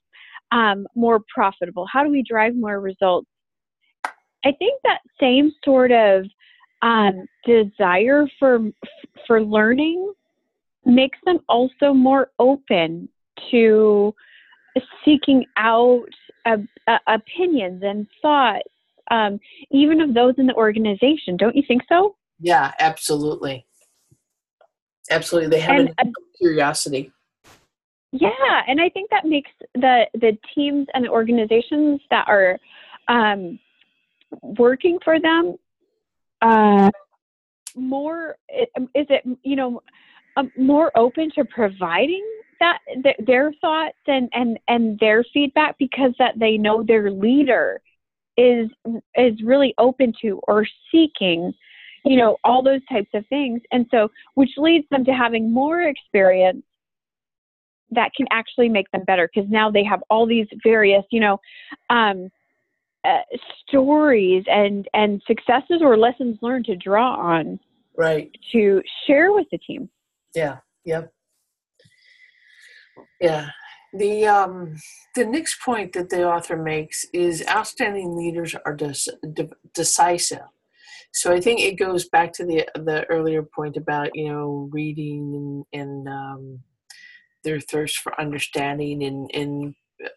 um, 0.51 0.87
more 0.95 1.21
profitable? 1.33 1.85
How 1.91 2.03
do 2.03 2.09
we 2.09 2.23
drive 2.27 2.55
more 2.55 2.79
results? 2.79 3.27
I 4.43 4.51
think 4.57 4.81
that 4.83 4.99
same 5.19 5.51
sort 5.63 5.91
of 5.91 6.25
um, 6.81 7.25
desire 7.45 8.27
for 8.39 8.59
for 9.27 9.43
learning 9.43 10.13
makes 10.85 11.19
them 11.25 11.39
also 11.47 11.93
more 11.93 12.31
open 12.39 13.07
to 13.51 14.13
seeking 15.05 15.45
out 15.57 16.07
uh, 16.45 16.57
uh, 16.87 16.97
opinions 17.07 17.83
and 17.85 18.07
thoughts, 18.21 18.63
um, 19.11 19.39
even 19.69 20.01
of 20.01 20.15
those 20.15 20.33
in 20.39 20.47
the 20.47 20.55
organization. 20.55 21.37
Don't 21.37 21.55
you 21.55 21.63
think 21.67 21.83
so? 21.87 22.15
yeah 22.41 22.73
absolutely 22.79 23.65
absolutely 25.09 25.49
they 25.49 25.59
have 25.59 25.79
And 25.79 25.89
a 25.89 26.01
uh, 26.01 26.11
curiosity 26.37 27.11
yeah, 28.11 28.61
and 28.67 28.81
I 28.81 28.89
think 28.89 29.09
that 29.09 29.25
makes 29.25 29.51
the 29.73 30.05
the 30.13 30.37
teams 30.53 30.87
and 30.93 31.05
the 31.05 31.09
organizations 31.09 32.01
that 32.09 32.25
are 32.27 32.59
um, 33.07 33.57
working 34.41 34.99
for 35.03 35.19
them 35.19 35.55
uh, 36.41 36.89
more. 37.75 38.35
Is 38.49 39.07
it 39.09 39.23
you 39.43 39.55
know 39.55 39.81
um, 40.35 40.51
more 40.57 40.91
open 40.97 41.31
to 41.35 41.45
providing 41.45 42.25
that 42.59 42.79
th- 43.03 43.15
their 43.25 43.53
thoughts 43.61 43.97
and 44.07 44.29
and 44.33 44.59
and 44.67 44.99
their 44.99 45.23
feedback 45.33 45.77
because 45.79 46.13
that 46.19 46.37
they 46.37 46.57
know 46.57 46.83
their 46.83 47.11
leader 47.11 47.81
is 48.37 48.69
is 49.15 49.41
really 49.43 49.73
open 49.77 50.13
to 50.21 50.39
or 50.47 50.65
seeking 50.91 51.53
you 52.05 52.17
know 52.17 52.37
all 52.43 52.63
those 52.63 52.81
types 52.89 53.09
of 53.13 53.25
things 53.27 53.61
and 53.71 53.85
so 53.91 54.09
which 54.35 54.51
leads 54.57 54.87
them 54.89 55.03
to 55.03 55.11
having 55.11 55.51
more 55.51 55.81
experience 55.81 56.63
that 57.91 58.11
can 58.15 58.25
actually 58.31 58.69
make 58.69 58.89
them 58.91 59.03
better 59.05 59.29
because 59.33 59.49
now 59.49 59.69
they 59.69 59.83
have 59.83 60.01
all 60.09 60.25
these 60.25 60.47
various 60.63 61.03
you 61.11 61.19
know 61.19 61.39
um, 61.89 62.29
uh, 63.03 63.19
stories 63.67 64.43
and 64.47 64.87
and 64.93 65.21
successes 65.27 65.81
or 65.81 65.97
lessons 65.97 66.37
learned 66.41 66.65
to 66.65 66.75
draw 66.75 67.15
on 67.15 67.59
right 67.97 68.35
to 68.51 68.81
share 69.05 69.31
with 69.31 69.47
the 69.51 69.57
team 69.57 69.89
Yeah, 70.35 70.57
yep. 70.85 71.11
Yeah. 73.19 73.49
The 73.93 74.25
um, 74.27 74.75
the 75.15 75.25
next 75.25 75.61
point 75.61 75.93
that 75.93 76.09
the 76.09 76.25
author 76.25 76.55
makes 76.55 77.05
is 77.13 77.45
outstanding 77.47 78.15
leaders 78.15 78.55
are 78.65 78.75
de- 78.75 79.49
decisive. 79.73 80.47
So 81.13 81.33
I 81.33 81.41
think 81.41 81.59
it 81.59 81.77
goes 81.77 82.07
back 82.07 82.31
to 82.33 82.45
the 82.45 82.65
the 82.75 83.05
earlier 83.09 83.43
point 83.43 83.75
about 83.75 84.11
you 84.15 84.31
know 84.31 84.69
reading 84.71 85.65
and, 85.73 85.81
and 85.81 86.07
um, 86.07 86.59
their 87.43 87.59
thirst 87.59 87.97
for 87.99 88.19
understanding 88.19 89.03
and, 89.03 89.29
and 89.33 89.75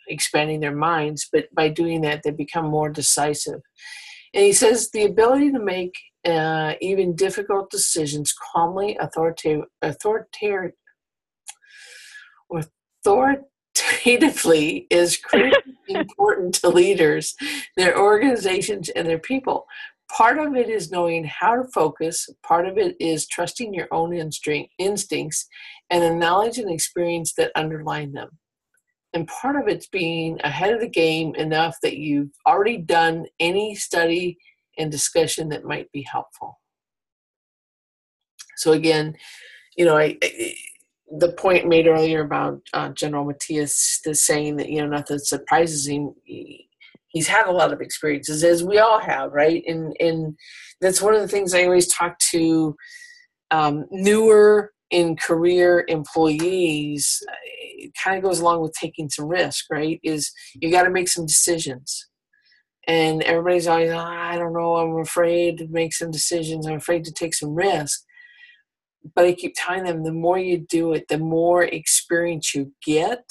expanding 0.08 0.60
their 0.60 0.74
minds, 0.74 1.28
but 1.32 1.46
by 1.54 1.68
doing 1.68 2.00
that, 2.02 2.22
they 2.22 2.30
become 2.30 2.66
more 2.66 2.88
decisive. 2.88 3.60
And 4.32 4.44
he 4.44 4.52
says 4.52 4.90
the 4.90 5.04
ability 5.04 5.52
to 5.52 5.60
make 5.60 5.94
uh, 6.24 6.74
even 6.80 7.14
difficult 7.14 7.70
decisions 7.70 8.34
calmly, 8.52 8.96
authoritative, 9.00 9.66
authoritative, 9.82 10.72
authoritatively 13.06 14.86
is 14.90 15.16
critically 15.18 15.72
important 15.88 16.54
to 16.56 16.68
leaders, 16.68 17.34
their 17.76 17.98
organizations, 17.98 18.88
and 18.90 19.06
their 19.06 19.18
people. 19.18 19.66
Part 20.16 20.38
of 20.38 20.54
it 20.54 20.68
is 20.68 20.92
knowing 20.92 21.24
how 21.24 21.56
to 21.56 21.64
focus, 21.74 22.28
part 22.46 22.68
of 22.68 22.78
it 22.78 22.94
is 23.00 23.26
trusting 23.26 23.74
your 23.74 23.88
own 23.90 24.14
instincts 24.78 25.48
and 25.90 26.02
the 26.02 26.14
knowledge 26.14 26.58
and 26.58 26.70
experience 26.70 27.34
that 27.34 27.50
underline 27.56 28.12
them. 28.12 28.28
And 29.12 29.26
part 29.26 29.56
of 29.56 29.66
it's 29.66 29.88
being 29.88 30.38
ahead 30.44 30.72
of 30.72 30.80
the 30.80 30.88
game 30.88 31.34
enough 31.34 31.76
that 31.82 31.96
you've 31.96 32.30
already 32.46 32.78
done 32.78 33.26
any 33.40 33.74
study 33.74 34.38
and 34.78 34.90
discussion 34.90 35.48
that 35.48 35.64
might 35.64 35.90
be 35.92 36.02
helpful. 36.02 36.60
So, 38.56 38.72
again, 38.72 39.16
you 39.76 39.84
know, 39.84 39.96
I, 39.96 40.16
I 40.22 40.54
the 41.18 41.32
point 41.32 41.68
made 41.68 41.86
earlier 41.86 42.22
about 42.22 42.60
uh, 42.72 42.88
General 42.90 43.24
Matthias 43.24 44.00
the 44.04 44.14
saying 44.14 44.56
that 44.56 44.68
you 44.68 44.80
know 44.80 44.88
nothing 44.88 45.18
surprises 45.18 45.86
him. 45.86 46.14
He's 47.14 47.28
had 47.28 47.46
a 47.46 47.52
lot 47.52 47.72
of 47.72 47.80
experiences, 47.80 48.44
as 48.44 48.62
we 48.62 48.78
all 48.78 49.00
have, 49.00 49.32
right? 49.32 49.64
And 49.66 49.96
and 49.98 50.36
that's 50.82 51.00
one 51.00 51.14
of 51.14 51.22
the 51.22 51.28
things 51.28 51.54
I 51.54 51.64
always 51.64 51.88
talk 51.88 52.18
to 52.32 52.76
um, 53.50 53.86
newer 53.90 54.72
in 54.90 55.16
career 55.16 55.84
employees. 55.88 57.22
It 57.78 57.92
kind 58.02 58.18
of 58.18 58.22
goes 58.22 58.40
along 58.40 58.60
with 58.60 58.74
taking 58.74 59.08
some 59.08 59.26
risk, 59.26 59.64
right? 59.70 59.98
Is 60.02 60.30
you 60.60 60.70
got 60.70 60.82
to 60.82 60.90
make 60.90 61.08
some 61.08 61.24
decisions. 61.24 62.08
And 62.86 63.22
everybody's 63.22 63.66
always, 63.66 63.90
oh, 63.90 63.96
I 63.96 64.36
don't 64.36 64.52
know, 64.52 64.76
I'm 64.76 64.98
afraid 65.00 65.56
to 65.56 65.68
make 65.68 65.94
some 65.94 66.10
decisions. 66.10 66.66
I'm 66.66 66.76
afraid 66.76 67.04
to 67.04 67.12
take 67.12 67.34
some 67.34 67.54
risk 67.54 68.04
but 69.14 69.26
I 69.26 69.32
keep 69.34 69.54
telling 69.56 69.84
them 69.84 70.04
the 70.04 70.12
more 70.12 70.38
you 70.38 70.58
do 70.58 70.92
it, 70.92 71.08
the 71.08 71.18
more 71.18 71.62
experience 71.62 72.54
you 72.54 72.72
get, 72.84 73.24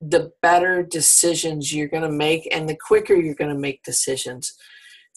the 0.00 0.32
better 0.42 0.82
decisions 0.82 1.72
you're 1.72 1.88
going 1.88 2.02
to 2.02 2.10
make, 2.10 2.48
and 2.54 2.68
the 2.68 2.76
quicker 2.76 3.14
you're 3.14 3.34
going 3.34 3.54
to 3.54 3.58
make 3.58 3.82
decisions. 3.82 4.54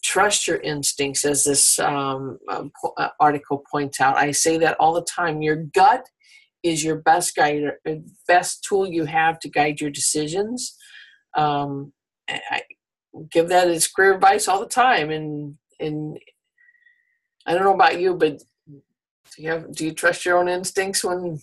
Trust 0.02 0.48
your 0.48 0.58
instincts, 0.58 1.26
as 1.26 1.44
this 1.44 1.78
um, 1.80 2.40
um 2.50 2.72
uh, 2.98 3.10
article 3.20 3.64
points 3.70 4.00
out. 4.00 4.18
I 4.18 4.32
say 4.32 4.58
that 4.58 4.78
all 4.80 4.94
the 4.94 5.04
time. 5.04 5.42
Your 5.42 5.58
gut 5.58 6.06
is 6.64 6.84
your 6.84 6.98
best 6.98 7.36
guide, 7.36 7.64
uh, 7.88 7.96
best 8.28 8.64
tool 8.64 8.88
you 8.88 9.06
have 9.06 9.40
to 9.40 9.50
guide 9.50 9.82
your 9.82 9.90
decisions. 9.90 10.76
Um, 11.36 11.94
I 12.30 12.62
give 13.32 13.50
that 13.50 13.68
as 13.68 13.88
career 13.88 14.16
advice 14.16 14.48
all 14.48 14.60
the 14.60 14.68
time, 14.68 15.10
and 15.10 15.56
and 15.80 16.18
I 17.46 17.54
don't 17.54 17.64
know 17.64 17.74
about 17.74 18.00
you, 18.00 18.16
but 18.16 18.42
do 18.68 19.44
you 19.44 19.50
have 19.50 19.74
do 19.74 19.86
you 19.86 19.94
trust 19.94 20.26
your 20.26 20.38
own 20.38 20.48
instincts 20.48 21.04
when 21.04 21.40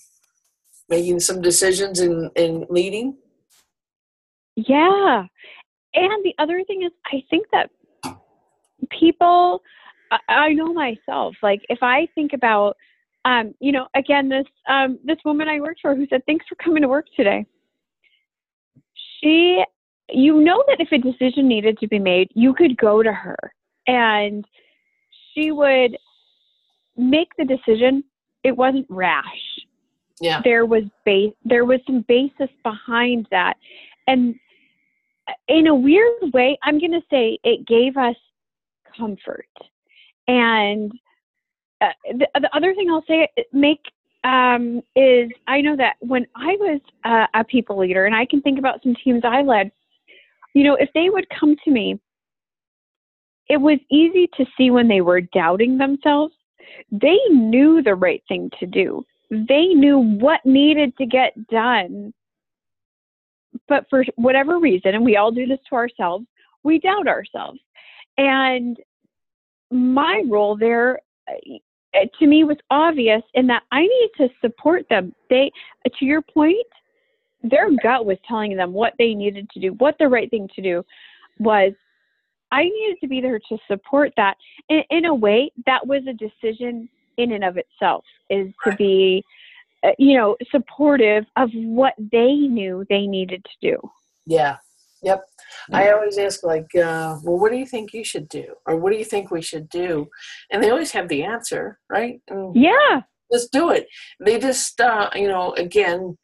making 0.89 1.21
some 1.21 1.41
decisions 1.41 2.01
and 2.01 2.31
in, 2.37 2.61
in 2.61 2.67
leading? 2.71 3.17
Yeah. 4.57 5.25
And 5.95 6.25
the 6.25 6.35
other 6.39 6.63
thing 6.67 6.83
is 6.83 6.93
I 7.07 7.23
think 7.31 7.47
that 7.53 7.71
people 8.91 9.63
I, 10.11 10.19
I 10.29 10.53
know 10.53 10.73
myself, 10.73 11.37
like 11.43 11.61
if 11.69 11.79
I 11.83 12.09
think 12.15 12.33
about 12.33 12.77
um, 13.25 13.55
you 13.61 13.73
know, 13.73 13.87
again 13.95 14.29
this 14.29 14.47
um 14.69 14.99
this 15.05 15.19
woman 15.25 15.49
I 15.49 15.61
worked 15.61 15.81
for 15.81 15.95
who 15.95 16.07
said, 16.09 16.23
Thanks 16.27 16.47
for 16.49 16.55
coming 16.57 16.83
to 16.83 16.89
work 16.89 17.07
today. 17.17 17.47
She 19.21 19.63
you 20.11 20.41
know 20.41 20.63
that 20.69 20.81
if 20.81 20.93
a 20.93 20.99
decision 20.99 21.49
needed 21.49 21.79
to 21.79 21.89
be 21.89 21.99
made, 21.99 22.31
you 22.35 22.55
could 22.55 22.77
go 22.77 23.03
to 23.03 23.13
her 23.13 23.37
and 23.87 24.45
she 25.35 25.53
would 25.53 25.97
make 26.97 27.29
the 27.37 27.45
decision. 27.45 28.05
It 28.45 28.57
wasn't 28.57 28.87
rash. 28.89 29.25
Yeah. 30.21 30.41
There 30.45 30.65
was 30.65 30.85
base. 31.05 31.35
There 31.45 31.65
was 31.65 31.81
some 31.87 32.03
basis 32.09 32.49
behind 32.63 33.27
that, 33.31 33.57
and 34.07 34.35
in 35.49 35.67
a 35.67 35.75
weird 35.75 36.33
way, 36.33 36.59
I'm 36.63 36.79
going 36.79 36.93
to 36.93 37.03
say 37.11 37.39
it 37.45 37.67
gave 37.67 37.97
us 37.97 38.17
comfort. 38.97 39.49
And 40.29 40.93
uh, 41.81 41.89
the, 42.13 42.29
the 42.35 42.51
other 42.57 42.75
thing 42.75 42.91
I'll 42.91 43.05
say, 43.07 43.29
make 43.53 43.81
um, 44.25 44.83
is 44.97 45.31
I 45.47 45.61
know 45.61 45.77
that 45.77 45.97
when 46.01 46.27
I 46.35 46.57
was 46.59 46.81
uh, 47.05 47.27
a 47.35 47.45
people 47.45 47.79
leader, 47.79 48.07
and 48.07 48.15
I 48.15 48.27
can 48.27 48.41
think 48.43 48.59
about 48.59 48.83
some 48.83 48.97
teams 49.05 49.23
I 49.25 49.43
led, 49.43 49.71
you 50.55 50.65
know, 50.65 50.75
if 50.75 50.89
they 50.95 51.11
would 51.11 51.27
come 51.39 51.55
to 51.65 51.71
me, 51.71 52.01
it 53.49 53.59
was 53.59 53.79
easy 53.91 54.29
to 54.37 54.45
see 54.57 54.71
when 54.71 54.89
they 54.89 55.01
were 55.01 55.21
doubting 55.21 55.79
themselves 55.79 56.33
they 56.91 57.19
knew 57.31 57.83
the 57.83 57.95
right 57.95 58.23
thing 58.29 58.51
to 58.61 58.67
do. 58.67 59.05
They 59.31 59.67
knew 59.69 59.99
what 59.99 60.45
needed 60.45 60.97
to 60.99 61.07
get 61.07 61.33
done. 61.49 62.13
But 63.69 63.87
for 63.91 64.05
whatever 64.17 64.59
reason, 64.59 64.95
and 64.95 65.05
we 65.05 65.17
all 65.17 65.31
do 65.31 65.47
this 65.47 65.59
to 65.69 65.75
ourselves, 65.75 66.27
we 66.63 66.79
doubt 66.79 67.09
ourselves. 67.09 67.59
And 68.19 68.79
my 69.71 70.23
role 70.29 70.57
there 70.57 71.01
uh, 71.29 72.07
to 72.19 72.27
me 72.27 72.45
was 72.45 72.57
obvious 72.71 73.23
in 73.35 73.47
that 73.49 73.63
I 73.73 73.83
needed 73.83 74.11
to 74.19 74.29
support 74.41 74.87
them. 74.89 75.15
They, 75.31 75.51
to 75.99 76.05
your 76.05 76.23
point, 76.23 76.67
their 77.43 77.71
gut 77.83 78.07
was 78.07 78.19
telling 78.29 78.57
them 78.57 78.73
what 78.73 78.95
they 78.99 79.15
needed 79.15 79.49
to 79.51 79.61
do, 79.61 79.73
what 79.75 79.97
the 79.99 80.09
right 80.09 80.31
thing 80.31 80.49
to 80.55 80.63
do 80.63 80.85
was. 81.39 81.73
I 82.53 82.63
needed 82.63 82.99
to 83.01 83.09
be 83.09 83.21
there 83.21 83.41
to 83.49 83.59
support 83.67 84.13
that. 84.17 84.37
In, 84.69 84.83
in 84.91 85.05
a 85.07 85.15
way, 85.15 85.51
that 85.67 85.85
was 85.85 86.03
a 86.09 86.13
decision 86.13 86.89
in 87.17 87.33
and 87.33 87.45
of 87.45 87.57
itself, 87.57 88.05
is 88.31 88.53
to 88.65 88.77
be, 88.77 89.25
you 89.99 90.17
know, 90.17 90.37
supportive 90.51 91.25
of 91.37 91.51
what 91.55 91.95
they 91.99 92.35
knew 92.35 92.85
they 92.89 93.07
needed 93.07 93.45
to 93.45 93.71
do. 93.71 93.91
Yeah. 94.27 94.57
Yep. 95.03 95.23
I 95.73 95.93
always 95.93 96.19
ask, 96.19 96.43
like, 96.43 96.75
uh, 96.75 97.19
well, 97.23 97.39
what 97.39 97.53
do 97.53 97.59
you 97.59 97.67
think 97.67 97.93
you 97.93 98.03
should 98.03 98.29
do? 98.29 98.55
Or 98.67 98.77
what 98.77 98.93
do 98.93 98.99
you 98.99 99.05
think 99.05 99.31
we 99.31 99.43
should 99.43 99.69
do? 99.69 100.09
And 100.51 100.63
they 100.63 100.71
always 100.71 100.91
have 100.93 101.09
the 101.09 101.23
answer, 101.23 101.79
right? 101.91 102.21
And 102.29 102.57
yeah. 102.57 103.03
Just 103.33 103.53
do 103.53 103.71
it. 103.71 103.87
They 104.25 104.39
just, 104.39 104.81
uh, 104.81 105.11
you 105.15 105.29
know, 105.29 105.53
again, 105.53 106.17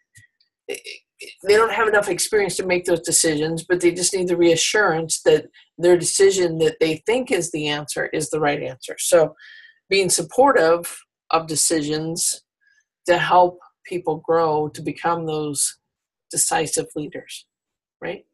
they 0.68 1.54
don't 1.54 1.72
have 1.72 1.88
enough 1.88 2.08
experience 2.08 2.56
to 2.56 2.66
make 2.66 2.84
those 2.84 3.00
decisions, 3.00 3.64
but 3.68 3.80
they 3.80 3.92
just 3.92 4.14
need 4.14 4.28
the 4.28 4.36
reassurance 4.36 5.20
that 5.22 5.46
their 5.78 5.96
decision 5.96 6.58
that 6.58 6.76
they 6.80 7.02
think 7.06 7.30
is 7.30 7.50
the 7.50 7.68
answer 7.68 8.06
is 8.06 8.30
the 8.30 8.40
right 8.40 8.62
answer. 8.62 8.96
So, 8.98 9.34
being 9.88 10.08
supportive 10.08 10.96
of 11.30 11.46
decisions 11.46 12.41
to 13.06 13.18
help 13.18 13.58
people 13.84 14.22
grow 14.24 14.68
to 14.68 14.82
become 14.82 15.26
those 15.26 15.78
decisive 16.30 16.86
leaders, 16.94 17.46
right? 18.00 18.24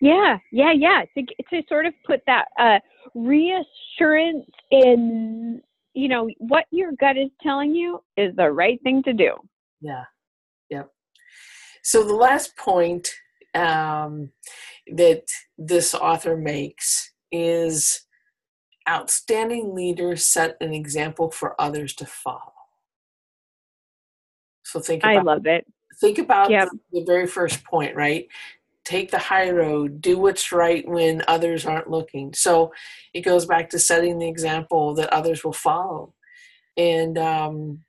Yeah, 0.00 0.38
yeah, 0.52 0.72
yeah. 0.72 1.04
To 1.16 1.24
to 1.50 1.62
sort 1.68 1.86
of 1.86 1.94
put 2.06 2.20
that 2.26 2.46
uh, 2.58 2.78
reassurance 3.14 4.46
in, 4.70 5.60
you 5.94 6.08
know, 6.08 6.28
what 6.38 6.66
your 6.70 6.92
gut 7.00 7.16
is 7.16 7.30
telling 7.42 7.74
you 7.74 8.00
is 8.16 8.34
the 8.36 8.50
right 8.50 8.80
thing 8.82 9.02
to 9.04 9.12
do. 9.12 9.34
Yeah. 9.80 10.04
Yep. 10.70 10.90
So 11.82 12.04
the 12.04 12.14
last 12.14 12.56
point 12.56 13.08
um, 13.54 14.30
that 14.94 15.24
this 15.56 15.94
author 15.94 16.36
makes 16.36 17.12
is 17.32 18.06
outstanding 18.88 19.74
leaders 19.74 20.24
set 20.24 20.56
an 20.60 20.72
example 20.72 21.30
for 21.30 21.60
others 21.60 21.94
to 21.94 22.06
follow. 22.06 22.52
So 24.68 24.80
think 24.80 25.02
about, 25.02 25.16
I 25.16 25.22
love 25.22 25.46
it. 25.46 25.66
Think 26.00 26.18
about 26.18 26.50
yep. 26.50 26.68
the, 26.92 27.04
very 27.04 27.26
first 27.26 27.64
point, 27.64 27.96
right? 27.96 28.28
Take 28.84 29.10
the 29.10 29.18
high 29.18 29.50
road, 29.50 30.00
do 30.00 30.18
what's 30.18 30.52
right 30.52 30.86
when 30.86 31.22
others 31.26 31.64
aren't 31.64 31.90
looking. 31.90 32.34
So 32.34 32.72
it 33.14 33.22
goes 33.22 33.46
back 33.46 33.70
to 33.70 33.78
setting 33.78 34.18
the 34.18 34.28
example 34.28 34.94
that 34.94 35.12
others 35.12 35.42
will 35.42 35.54
follow. 35.54 36.14
And 36.76 37.18
um, 37.18 37.80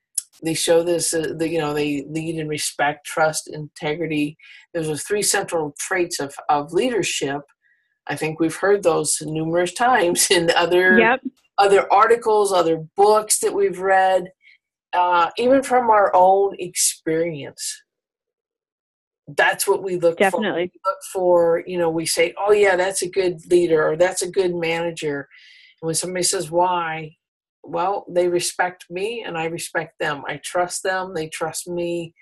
they 0.41 0.53
show 0.53 0.83
this 0.83 1.13
uh, 1.13 1.33
the, 1.37 1.49
you 1.49 1.59
know 1.59 1.73
they 1.73 2.05
lead 2.07 2.35
in 2.35 2.47
respect 2.47 3.05
trust 3.05 3.49
integrity 3.49 4.37
those 4.73 4.89
are 4.89 4.95
three 4.95 5.21
central 5.21 5.75
traits 5.77 6.19
of, 6.19 6.33
of 6.47 6.71
leadership 6.71 7.41
i 8.07 8.15
think 8.15 8.39
we've 8.39 8.55
heard 8.55 8.83
those 8.83 9.17
numerous 9.25 9.73
times 9.87 10.31
in 10.31 10.49
other 10.55 10.97
yep. 10.97 11.19
other 11.57 11.91
articles 11.91 12.51
other 12.51 12.77
books 12.95 13.39
that 13.39 13.53
we've 13.53 13.79
read 13.79 14.31
uh, 14.93 15.29
even 15.37 15.63
from 15.63 15.89
our 15.89 16.11
own 16.15 16.55
experience 16.59 17.81
that's 19.37 19.67
what 19.67 19.83
we 19.83 19.97
look 19.97 20.17
Definitely. 20.17 20.67
for. 20.67 20.71
We 20.73 20.81
look 20.85 20.97
for, 21.13 21.63
you 21.67 21.77
know, 21.77 21.89
we 21.89 22.05
say, 22.05 22.33
oh, 22.37 22.51
yeah, 22.51 22.75
that's 22.75 23.01
a 23.01 23.09
good 23.09 23.39
leader 23.49 23.87
or 23.87 23.95
that's 23.95 24.21
a 24.21 24.31
good 24.31 24.55
manager. 24.55 25.27
And 25.81 25.87
when 25.87 25.95
somebody 25.95 26.23
says 26.23 26.49
why, 26.49 27.15
well, 27.63 28.05
they 28.09 28.27
respect 28.27 28.85
me 28.89 29.23
and 29.25 29.37
I 29.37 29.45
respect 29.45 29.99
them. 29.99 30.23
I 30.27 30.39
trust 30.43 30.83
them, 30.83 31.13
they 31.13 31.29
trust 31.29 31.67
me. 31.67 32.13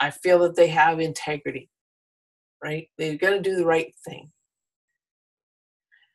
I 0.00 0.10
feel 0.10 0.38
that 0.40 0.56
they 0.56 0.68
have 0.68 1.00
integrity, 1.00 1.70
right? 2.62 2.88
They're 2.98 3.16
going 3.16 3.42
to 3.42 3.50
do 3.50 3.56
the 3.56 3.66
right 3.66 3.92
thing. 4.06 4.30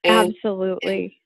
And, 0.03 0.33
Absolutely. 0.33 1.17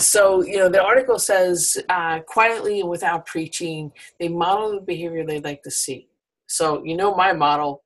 So, 0.00 0.42
you 0.42 0.56
know, 0.56 0.68
the 0.68 0.82
article 0.82 1.18
says 1.18 1.76
uh, 1.88 2.20
quietly 2.20 2.80
and 2.80 2.88
without 2.88 3.26
preaching, 3.26 3.92
they 4.18 4.28
model 4.28 4.72
the 4.72 4.80
behavior 4.80 5.24
they'd 5.24 5.44
like 5.44 5.62
to 5.62 5.70
see. 5.70 6.08
So, 6.46 6.82
you 6.84 6.96
know, 6.96 7.14
my 7.14 7.32
model 7.32 7.84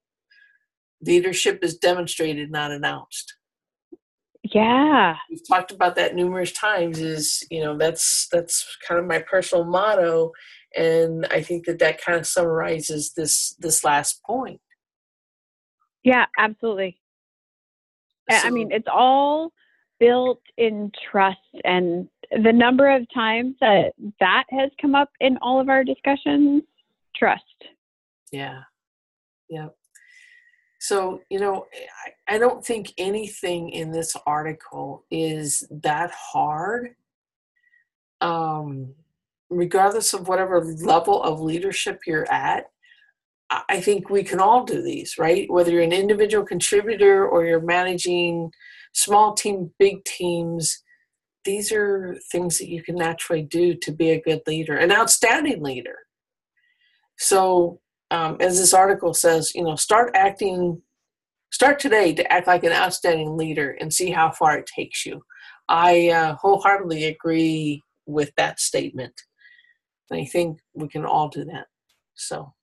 leadership 1.02 1.58
is 1.62 1.76
demonstrated, 1.76 2.50
not 2.50 2.70
announced. 2.70 3.34
Yeah. 4.44 5.16
We've 5.30 5.46
talked 5.48 5.72
about 5.72 5.96
that 5.96 6.14
numerous 6.14 6.52
times 6.52 7.00
is, 7.00 7.42
you 7.50 7.62
know, 7.62 7.76
that's 7.76 8.28
that's 8.30 8.76
kind 8.86 9.00
of 9.00 9.06
my 9.06 9.18
personal 9.18 9.64
motto 9.64 10.32
and 10.76 11.26
I 11.30 11.40
think 11.40 11.66
that 11.66 11.78
that 11.78 12.02
kind 12.02 12.18
of 12.18 12.26
summarizes 12.26 13.12
this 13.14 13.54
this 13.58 13.84
last 13.84 14.22
point. 14.24 14.60
Yeah, 16.02 16.26
absolutely. 16.38 17.00
So, 18.30 18.36
I 18.36 18.50
mean, 18.50 18.72
it's 18.72 18.88
all 18.92 19.52
built 20.04 20.42
in 20.58 20.90
trust 21.10 21.38
and 21.64 22.08
the 22.30 22.52
number 22.52 22.94
of 22.94 23.02
times 23.14 23.54
that 23.60 23.92
that 24.20 24.44
has 24.50 24.70
come 24.80 24.94
up 24.94 25.10
in 25.20 25.38
all 25.40 25.60
of 25.60 25.68
our 25.68 25.84
discussions, 25.84 26.62
trust. 27.16 27.42
Yeah. 28.32 28.62
Yeah. 29.48 29.68
So, 30.80 31.22
you 31.30 31.38
know, 31.38 31.66
I, 32.28 32.34
I 32.34 32.38
don't 32.38 32.64
think 32.64 32.92
anything 32.98 33.70
in 33.70 33.90
this 33.90 34.16
article 34.26 35.04
is 35.10 35.66
that 35.70 36.10
hard. 36.10 36.94
Um, 38.20 38.94
regardless 39.50 40.12
of 40.12 40.28
whatever 40.28 40.62
level 40.64 41.22
of 41.22 41.40
leadership 41.40 42.00
you're 42.06 42.30
at, 42.30 42.70
I 43.50 43.80
think 43.80 44.08
we 44.08 44.24
can 44.24 44.40
all 44.40 44.64
do 44.64 44.82
these, 44.82 45.18
right? 45.18 45.50
Whether 45.50 45.72
you're 45.72 45.82
an 45.82 45.92
individual 45.92 46.44
contributor 46.44 47.26
or 47.26 47.44
you're 47.44 47.60
managing 47.60 48.50
small 48.92 49.34
team, 49.34 49.70
big 49.78 50.04
teams, 50.04 50.82
these 51.44 51.70
are 51.70 52.16
things 52.32 52.58
that 52.58 52.68
you 52.68 52.82
can 52.82 52.96
naturally 52.96 53.42
do 53.42 53.74
to 53.74 53.92
be 53.92 54.10
a 54.10 54.20
good 54.20 54.40
leader, 54.46 54.76
an 54.76 54.90
outstanding 54.90 55.62
leader. 55.62 55.98
So, 57.18 57.80
um, 58.10 58.38
as 58.40 58.58
this 58.58 58.72
article 58.72 59.12
says, 59.12 59.54
you 59.54 59.62
know, 59.62 59.76
start 59.76 60.12
acting, 60.14 60.80
start 61.52 61.78
today 61.78 62.14
to 62.14 62.32
act 62.32 62.46
like 62.46 62.64
an 62.64 62.72
outstanding 62.72 63.36
leader 63.36 63.76
and 63.80 63.92
see 63.92 64.10
how 64.10 64.30
far 64.30 64.56
it 64.58 64.66
takes 64.66 65.04
you. 65.04 65.22
I 65.68 66.08
uh, 66.10 66.34
wholeheartedly 66.36 67.04
agree 67.04 67.82
with 68.06 68.32
that 68.36 68.58
statement. 68.58 69.14
I 70.10 70.24
think 70.24 70.58
we 70.74 70.88
can 70.88 71.04
all 71.04 71.28
do 71.28 71.44
that. 71.44 71.66
So. 72.14 72.54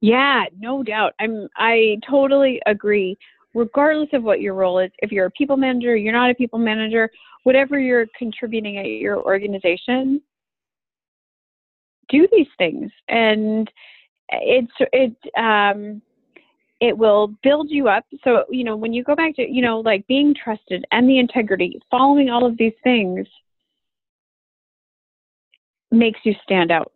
Yeah, 0.00 0.44
no 0.58 0.82
doubt. 0.82 1.14
I'm 1.20 1.48
I 1.56 1.98
totally 2.08 2.60
agree. 2.66 3.18
Regardless 3.54 4.08
of 4.12 4.22
what 4.22 4.40
your 4.40 4.54
role 4.54 4.78
is, 4.78 4.90
if 5.00 5.10
you're 5.10 5.26
a 5.26 5.30
people 5.32 5.56
manager, 5.56 5.96
you're 5.96 6.12
not 6.12 6.30
a 6.30 6.34
people 6.34 6.58
manager, 6.58 7.10
whatever 7.42 7.78
you're 7.78 8.06
contributing 8.16 8.78
at 8.78 8.86
your 8.86 9.20
organization, 9.22 10.22
do 12.08 12.28
these 12.32 12.46
things 12.58 12.90
and 13.08 13.70
it's 14.30 14.72
it 14.92 15.14
um 15.36 16.02
it 16.80 16.96
will 16.96 17.28
build 17.42 17.70
you 17.70 17.88
up 17.88 18.04
so 18.24 18.44
you 18.50 18.64
know 18.64 18.76
when 18.76 18.92
you 18.92 19.04
go 19.04 19.14
back 19.14 19.34
to 19.36 19.48
you 19.48 19.62
know 19.62 19.78
like 19.78 20.04
being 20.08 20.34
trusted 20.34 20.84
and 20.90 21.08
the 21.08 21.18
integrity 21.20 21.80
following 21.88 22.30
all 22.30 22.44
of 22.44 22.56
these 22.58 22.72
things 22.82 23.26
makes 25.90 26.20
you 26.24 26.34
stand 26.42 26.70
out. 26.70 26.92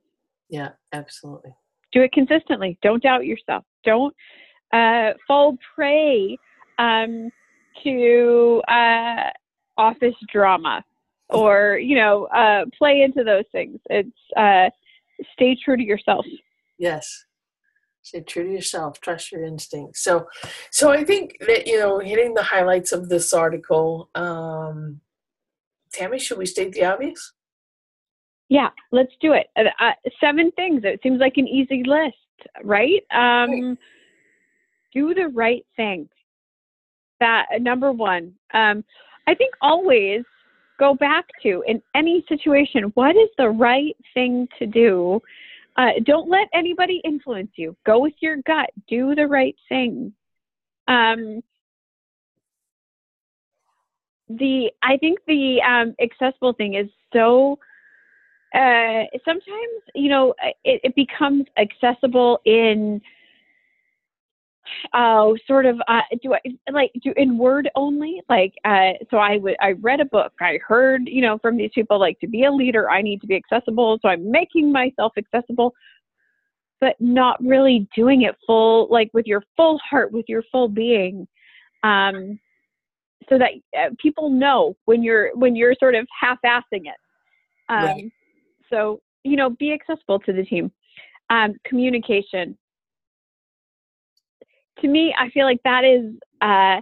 Yeah, 0.48 0.70
absolutely. 0.92 1.54
Do 1.94 2.02
it 2.02 2.12
consistently. 2.12 2.76
Don't 2.82 3.02
doubt 3.02 3.24
yourself. 3.24 3.64
Don't 3.84 4.14
uh, 4.72 5.12
fall 5.26 5.56
prey 5.74 6.36
um, 6.78 7.30
to 7.84 8.62
uh, 8.68 9.30
office 9.78 10.14
drama 10.32 10.84
or 11.30 11.78
you 11.78 11.96
know 11.96 12.24
uh, 12.26 12.64
play 12.76 13.02
into 13.02 13.24
those 13.24 13.44
things. 13.52 13.78
It's 13.88 14.10
uh, 14.36 14.70
stay 15.32 15.56
true 15.64 15.76
to 15.76 15.82
yourself. 15.82 16.26
Yes, 16.78 17.24
stay 18.02 18.20
true 18.20 18.44
to 18.44 18.52
yourself. 18.52 19.00
Trust 19.00 19.32
your 19.32 19.44
instincts. 19.44 20.02
So, 20.02 20.26
so 20.70 20.90
I 20.90 21.04
think 21.04 21.36
that 21.46 21.66
you 21.66 21.78
know, 21.78 21.98
hitting 21.98 22.34
the 22.34 22.42
highlights 22.42 22.92
of 22.92 23.08
this 23.08 23.32
article. 23.32 24.10
Um, 24.14 25.00
Tammy, 25.92 26.18
should 26.18 26.38
we 26.38 26.46
state 26.46 26.72
the 26.72 26.84
obvious? 26.84 27.32
Yeah, 28.48 28.70
let's 28.92 29.12
do 29.20 29.32
it. 29.32 29.48
Uh, 29.56 29.84
uh, 29.84 29.92
seven 30.20 30.50
things. 30.52 30.82
It 30.84 31.00
seems 31.02 31.20
like 31.20 31.34
an 31.36 31.48
easy 31.48 31.82
list, 31.84 32.16
right? 32.62 33.02
Um, 33.10 33.50
right. 33.50 33.78
Do 34.92 35.14
the 35.14 35.28
right 35.28 35.64
thing. 35.76 36.08
That 37.20 37.46
uh, 37.54 37.58
number 37.58 37.92
one. 37.92 38.34
Um, 38.52 38.84
I 39.26 39.34
think 39.34 39.54
always 39.62 40.22
go 40.78 40.94
back 40.94 41.26
to 41.42 41.62
in 41.66 41.80
any 41.94 42.24
situation 42.28 42.92
what 42.94 43.16
is 43.16 43.28
the 43.38 43.48
right 43.48 43.96
thing 44.12 44.46
to 44.58 44.66
do. 44.66 45.20
Uh, 45.76 45.90
don't 46.04 46.28
let 46.28 46.48
anybody 46.52 47.00
influence 47.04 47.50
you. 47.56 47.76
Go 47.84 47.98
with 47.98 48.14
your 48.20 48.36
gut. 48.46 48.70
Do 48.88 49.14
the 49.14 49.26
right 49.26 49.56
thing. 49.68 50.12
Um, 50.86 51.42
the 54.28 54.70
I 54.82 54.96
think 54.98 55.18
the 55.26 55.60
um, 55.62 55.94
accessible 56.00 56.52
thing 56.52 56.74
is 56.74 56.88
so 57.12 57.58
uh, 58.54 59.04
sometimes 59.24 59.82
you 59.94 60.08
know 60.08 60.30
uh, 60.42 60.50
it, 60.64 60.80
it 60.84 60.94
becomes 60.94 61.44
accessible 61.58 62.40
in 62.44 63.00
oh 64.94 65.36
sort 65.46 65.66
of 65.66 65.80
uh, 65.88 66.00
do 66.22 66.34
I 66.34 66.38
like 66.70 66.92
do 67.02 67.12
in 67.16 67.36
word 67.36 67.68
only 67.74 68.22
like 68.28 68.54
uh, 68.64 68.92
so 69.10 69.16
I 69.16 69.38
would 69.38 69.56
I 69.60 69.72
read 69.72 70.00
a 70.00 70.04
book 70.04 70.32
I 70.40 70.58
heard 70.66 71.02
you 71.06 71.20
know 71.20 71.38
from 71.38 71.56
these 71.56 71.70
people 71.74 71.98
like 71.98 72.18
to 72.20 72.28
be 72.28 72.44
a 72.44 72.52
leader 72.52 72.88
I 72.88 73.02
need 73.02 73.20
to 73.22 73.26
be 73.26 73.36
accessible 73.36 73.98
so 74.00 74.08
I'm 74.08 74.30
making 74.30 74.70
myself 74.70 75.12
accessible 75.18 75.74
but 76.80 76.96
not 77.00 77.42
really 77.42 77.88
doing 77.96 78.22
it 78.22 78.36
full 78.46 78.88
like 78.90 79.10
with 79.12 79.26
your 79.26 79.42
full 79.56 79.78
heart 79.78 80.12
with 80.12 80.26
your 80.28 80.42
full 80.52 80.68
being 80.68 81.26
um, 81.82 82.38
so 83.28 83.38
that 83.38 83.52
uh, 83.78 83.90
people 83.98 84.30
know 84.30 84.76
when 84.84 85.02
you're 85.02 85.34
when 85.36 85.56
you're 85.56 85.74
sort 85.80 85.94
of 85.94 86.06
half-assing 86.20 86.86
it 86.86 86.96
um, 87.68 87.84
right. 87.84 88.12
So, 88.70 89.00
you 89.22 89.36
know, 89.36 89.50
be 89.50 89.72
accessible 89.72 90.18
to 90.20 90.32
the 90.32 90.44
team. 90.44 90.72
Um, 91.30 91.54
communication. 91.64 92.56
To 94.80 94.88
me, 94.88 95.14
I 95.18 95.30
feel 95.30 95.46
like 95.46 95.62
that 95.64 95.84
is 95.84 96.12
uh, 96.40 96.80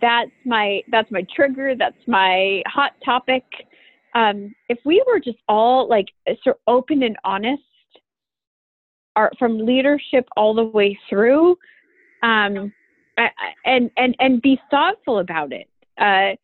that's 0.00 0.30
my 0.44 0.82
that's 0.90 1.10
my 1.10 1.26
trigger. 1.34 1.74
That's 1.76 1.96
my 2.06 2.62
hot 2.66 2.92
topic. 3.04 3.44
Um, 4.14 4.54
if 4.68 4.78
we 4.84 5.02
were 5.06 5.18
just 5.20 5.38
all 5.48 5.88
like 5.88 6.06
so 6.44 6.54
open 6.66 7.02
and 7.02 7.16
honest, 7.24 7.62
are 9.16 9.32
from 9.38 9.58
leadership 9.58 10.28
all 10.36 10.54
the 10.54 10.64
way 10.64 10.98
through, 11.08 11.56
um, 12.22 12.72
and 13.64 13.90
and 13.96 14.14
and 14.18 14.42
be 14.42 14.60
thoughtful 14.70 15.18
about 15.18 15.52
it. 15.52 15.68
Uh, 15.98 16.36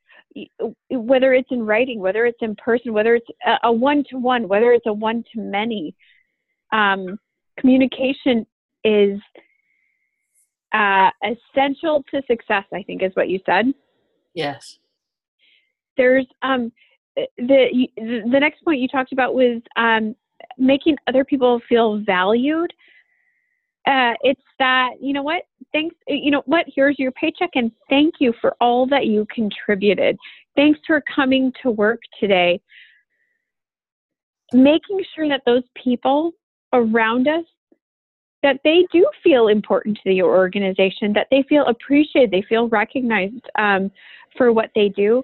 whether 0.90 1.32
it's 1.34 1.50
in 1.50 1.64
writing, 1.64 2.00
whether 2.00 2.26
it's 2.26 2.38
in 2.40 2.54
person, 2.56 2.92
whether 2.92 3.14
it's 3.14 3.26
a 3.62 3.72
one 3.72 4.04
to 4.10 4.18
one, 4.18 4.48
whether 4.48 4.72
it's 4.72 4.86
a 4.86 4.92
one 4.92 5.24
to 5.32 5.40
many, 5.40 5.94
um, 6.72 7.18
communication 7.58 8.46
is 8.84 9.18
uh, 10.72 11.10
essential 11.22 12.04
to 12.10 12.22
success. 12.26 12.64
I 12.72 12.82
think 12.82 13.02
is 13.02 13.12
what 13.14 13.28
you 13.28 13.40
said. 13.46 13.66
Yes. 14.34 14.78
There's 15.96 16.26
um, 16.42 16.70
the 17.38 17.88
the 17.96 18.40
next 18.40 18.62
point 18.62 18.80
you 18.80 18.88
talked 18.88 19.12
about 19.12 19.34
was 19.34 19.62
um, 19.76 20.14
making 20.58 20.96
other 21.06 21.24
people 21.24 21.60
feel 21.68 21.98
valued. 21.98 22.72
Uh, 23.86 24.14
it's 24.22 24.42
that 24.58 24.90
you 25.00 25.12
know 25.12 25.22
what? 25.22 25.42
Thanks 25.72 25.94
you 26.08 26.30
know 26.30 26.42
what? 26.46 26.66
Here's 26.74 26.98
your 26.98 27.12
paycheck 27.12 27.50
and 27.54 27.70
thank 27.88 28.14
you 28.18 28.32
for 28.40 28.56
all 28.60 28.86
that 28.88 29.06
you 29.06 29.26
contributed. 29.32 30.16
Thanks 30.56 30.80
for 30.86 31.02
coming 31.14 31.52
to 31.62 31.70
work 31.70 32.00
today. 32.18 32.60
Making 34.52 35.04
sure 35.14 35.28
that 35.28 35.42
those 35.46 35.62
people 35.82 36.32
around 36.72 37.28
us 37.28 37.44
that 38.42 38.60
they 38.64 38.86
do 38.92 39.08
feel 39.24 39.48
important 39.48 39.96
to 39.96 40.02
the 40.10 40.22
organization 40.22 41.12
that 41.12 41.26
they 41.30 41.44
feel 41.48 41.64
appreciated 41.66 42.30
they 42.30 42.44
feel 42.48 42.68
recognized 42.68 43.44
um, 43.58 43.90
for 44.36 44.52
what 44.52 44.70
they 44.74 44.88
do 44.90 45.22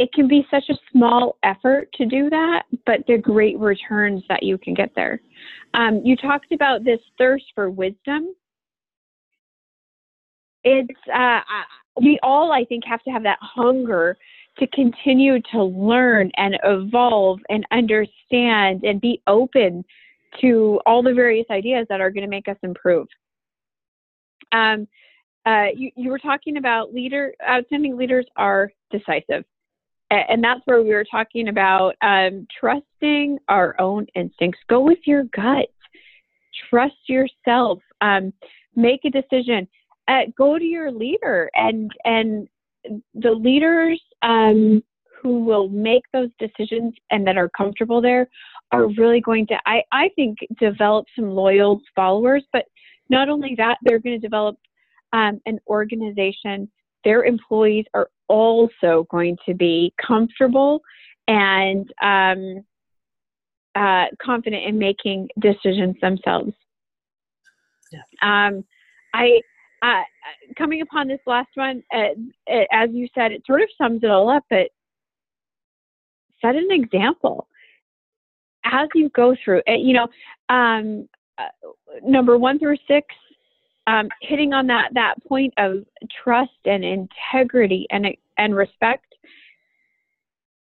it 0.00 0.10
can 0.14 0.26
be 0.26 0.46
such 0.50 0.64
a 0.70 0.74
small 0.90 1.36
effort 1.42 1.92
to 1.92 2.06
do 2.06 2.30
that, 2.30 2.62
but 2.86 3.00
the 3.06 3.18
great 3.18 3.58
returns 3.58 4.22
that 4.30 4.42
you 4.42 4.56
can 4.56 4.72
get 4.72 4.90
there. 4.96 5.20
Um, 5.74 6.00
you 6.02 6.16
talked 6.16 6.52
about 6.52 6.84
this 6.84 7.00
thirst 7.18 7.44
for 7.54 7.68
wisdom. 7.68 8.34
It's 10.64 10.88
uh, 11.14 11.40
we 12.02 12.18
all, 12.22 12.50
I 12.50 12.64
think, 12.64 12.82
have 12.86 13.02
to 13.02 13.10
have 13.10 13.22
that 13.24 13.36
hunger 13.42 14.16
to 14.58 14.66
continue 14.68 15.38
to 15.52 15.62
learn 15.62 16.30
and 16.38 16.56
evolve 16.64 17.40
and 17.50 17.66
understand 17.70 18.84
and 18.84 19.02
be 19.02 19.20
open 19.26 19.84
to 20.40 20.80
all 20.86 21.02
the 21.02 21.12
various 21.12 21.46
ideas 21.50 21.86
that 21.90 22.00
are 22.00 22.10
going 22.10 22.24
to 22.24 22.30
make 22.30 22.48
us 22.48 22.56
improve. 22.62 23.06
Um, 24.52 24.88
uh, 25.44 25.66
you, 25.76 25.90
you 25.94 26.08
were 26.08 26.18
talking 26.18 26.56
about 26.56 26.94
leader 26.94 27.34
outstanding 27.46 27.98
leaders 27.98 28.24
are 28.36 28.72
decisive 28.90 29.44
and 30.10 30.42
that's 30.42 30.60
where 30.64 30.82
we 30.82 30.90
were 30.90 31.06
talking 31.10 31.48
about 31.48 31.94
um, 32.02 32.46
trusting 32.58 33.38
our 33.48 33.80
own 33.80 34.06
instincts. 34.14 34.60
Go 34.68 34.80
with 34.80 34.98
your 35.04 35.24
gut. 35.34 35.66
Trust 36.68 36.96
yourself. 37.06 37.80
Um, 38.00 38.32
make 38.74 39.00
a 39.04 39.10
decision. 39.10 39.68
Uh, 40.08 40.22
go 40.36 40.58
to 40.58 40.64
your 40.64 40.90
leader 40.90 41.50
and 41.54 41.90
and 42.04 42.48
the 43.14 43.30
leaders 43.30 44.00
um, 44.22 44.82
who 45.22 45.44
will 45.44 45.68
make 45.68 46.02
those 46.12 46.30
decisions 46.38 46.94
and 47.10 47.26
that 47.26 47.36
are 47.36 47.50
comfortable 47.50 48.00
there 48.00 48.28
are 48.72 48.88
really 48.94 49.20
going 49.20 49.46
to 49.46 49.56
I, 49.66 49.82
I 49.92 50.10
think 50.16 50.38
develop 50.58 51.06
some 51.14 51.30
loyal 51.30 51.80
followers. 51.94 52.44
But 52.52 52.64
not 53.08 53.28
only 53.28 53.54
that 53.56 53.78
they're 53.82 53.98
going 53.98 54.18
to 54.18 54.26
develop 54.26 54.56
um, 55.12 55.40
an 55.46 55.58
organization. 55.66 56.70
Their 57.04 57.24
employees 57.24 57.84
are 57.94 58.10
also 58.30 59.06
going 59.10 59.36
to 59.46 59.54
be 59.54 59.92
comfortable 60.06 60.80
and 61.28 61.92
um, 62.02 62.64
uh, 63.74 64.06
confident 64.22 64.64
in 64.64 64.78
making 64.78 65.28
decisions 65.40 65.96
themselves. 66.00 66.52
Yeah. 67.92 68.00
Um, 68.22 68.64
I 69.12 69.40
uh, 69.82 70.02
coming 70.56 70.82
upon 70.82 71.08
this 71.08 71.20
last 71.26 71.48
one, 71.54 71.82
uh, 71.94 72.10
as 72.72 72.90
you 72.92 73.08
said, 73.14 73.32
it 73.32 73.42
sort 73.46 73.62
of 73.62 73.68
sums 73.76 74.02
it 74.02 74.10
all 74.10 74.28
up. 74.28 74.44
But 74.50 74.68
set 76.40 76.54
an 76.54 76.68
example 76.70 77.48
as 78.64 78.88
you 78.94 79.08
go 79.10 79.34
through 79.44 79.62
it. 79.66 79.80
You 79.80 79.94
know, 79.94 80.08
um, 80.54 81.08
uh, 81.38 81.48
number 82.04 82.38
one 82.38 82.58
through 82.58 82.76
six 82.86 83.06
um, 83.86 84.08
hitting 84.20 84.52
on 84.52 84.66
that 84.68 84.90
that 84.94 85.14
point 85.26 85.52
of 85.56 85.84
trust 86.22 86.50
and 86.64 86.84
integrity 86.84 87.86
and 87.90 88.06
and 88.38 88.54
respect 88.54 89.06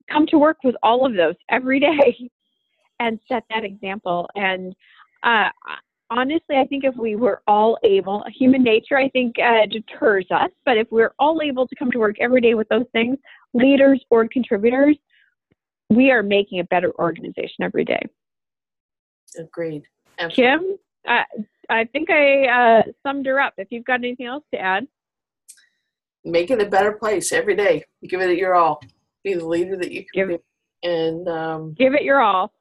come 0.09 0.27
to 0.27 0.37
work 0.37 0.57
with 0.63 0.75
all 0.83 1.05
of 1.05 1.15
those 1.15 1.35
every 1.49 1.79
day 1.79 2.29
and 2.99 3.19
set 3.27 3.43
that 3.49 3.63
example. 3.63 4.29
And 4.35 4.75
uh, 5.23 5.49
honestly 6.11 6.55
i 6.55 6.63
think 6.67 6.83
if 6.83 6.95
we 6.95 7.15
were 7.15 7.41
all 7.47 7.79
able 7.83 8.23
human 8.31 8.61
nature 8.61 8.95
i 8.95 9.09
think 9.09 9.33
uh, 9.39 9.65
deters 9.65 10.27
us 10.29 10.51
but 10.63 10.77
if 10.77 10.87
we're 10.91 11.15
all 11.17 11.41
able 11.41 11.67
to 11.67 11.73
come 11.73 11.89
to 11.89 11.97
work 11.97 12.15
every 12.19 12.39
day 12.39 12.53
with 12.53 12.69
those 12.69 12.85
things 12.93 13.17
leaders 13.55 13.99
or 14.11 14.27
contributors 14.27 14.95
we 15.89 16.11
are 16.11 16.23
making 16.23 16.59
a 16.59 16.63
better 16.65 16.91
organization 16.99 17.63
every 17.63 17.85
day. 17.85 18.01
Agreed. 19.37 19.83
Absolutely. 20.19 20.43
kim 20.43 20.77
uh, 21.07 21.23
I 21.69 21.85
think 21.85 22.09
I 22.09 22.47
uh, 22.47 22.83
summed 23.03 23.25
her 23.25 23.39
up. 23.39 23.53
If 23.57 23.67
you've 23.71 23.85
got 23.85 23.99
anything 23.99 24.25
else 24.25 24.43
to 24.53 24.59
add, 24.59 24.87
make 26.23 26.51
it 26.51 26.61
a 26.61 26.65
better 26.65 26.93
place 26.93 27.31
every 27.31 27.55
day. 27.55 27.83
Give 28.07 28.21
it 28.21 28.37
your 28.37 28.55
all. 28.55 28.81
Be 29.23 29.33
the 29.33 29.45
leader 29.45 29.77
that 29.77 29.91
you 29.91 30.05
can 30.05 30.29
give, 30.29 30.39
be, 30.39 30.89
and 30.89 31.27
um, 31.27 31.73
give 31.77 31.93
it 31.93 32.03
your 32.03 32.21
all. 32.21 32.51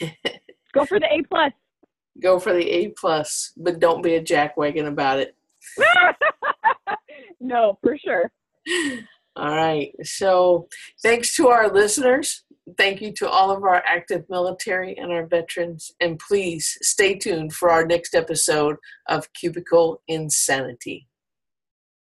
Go 0.72 0.84
for 0.84 0.98
the 1.00 1.06
A 1.12 1.22
plus. 1.22 1.52
Go 2.20 2.38
for 2.38 2.52
the 2.52 2.68
A 2.68 2.88
plus, 2.88 3.52
but 3.56 3.80
don't 3.80 4.02
be 4.02 4.16
a 4.16 4.22
jackwagon 4.22 4.86
about 4.86 5.18
it. 5.18 5.36
no, 7.40 7.78
for 7.82 7.96
sure. 7.98 8.30
All 9.40 9.56
right. 9.56 9.92
So, 10.02 10.68
thanks 11.02 11.34
to 11.36 11.48
our 11.48 11.72
listeners 11.72 12.44
thank 12.76 13.00
you 13.00 13.12
to 13.12 13.28
all 13.28 13.50
of 13.50 13.64
our 13.64 13.82
active 13.86 14.24
military 14.28 14.96
and 14.96 15.10
our 15.12 15.26
veterans. 15.26 15.92
And 16.00 16.18
please 16.18 16.78
stay 16.82 17.16
tuned 17.16 17.52
for 17.52 17.70
our 17.70 17.86
next 17.86 18.14
episode 18.14 18.76
of 19.08 19.32
Cubicle 19.32 20.02
Insanity. 20.08 21.08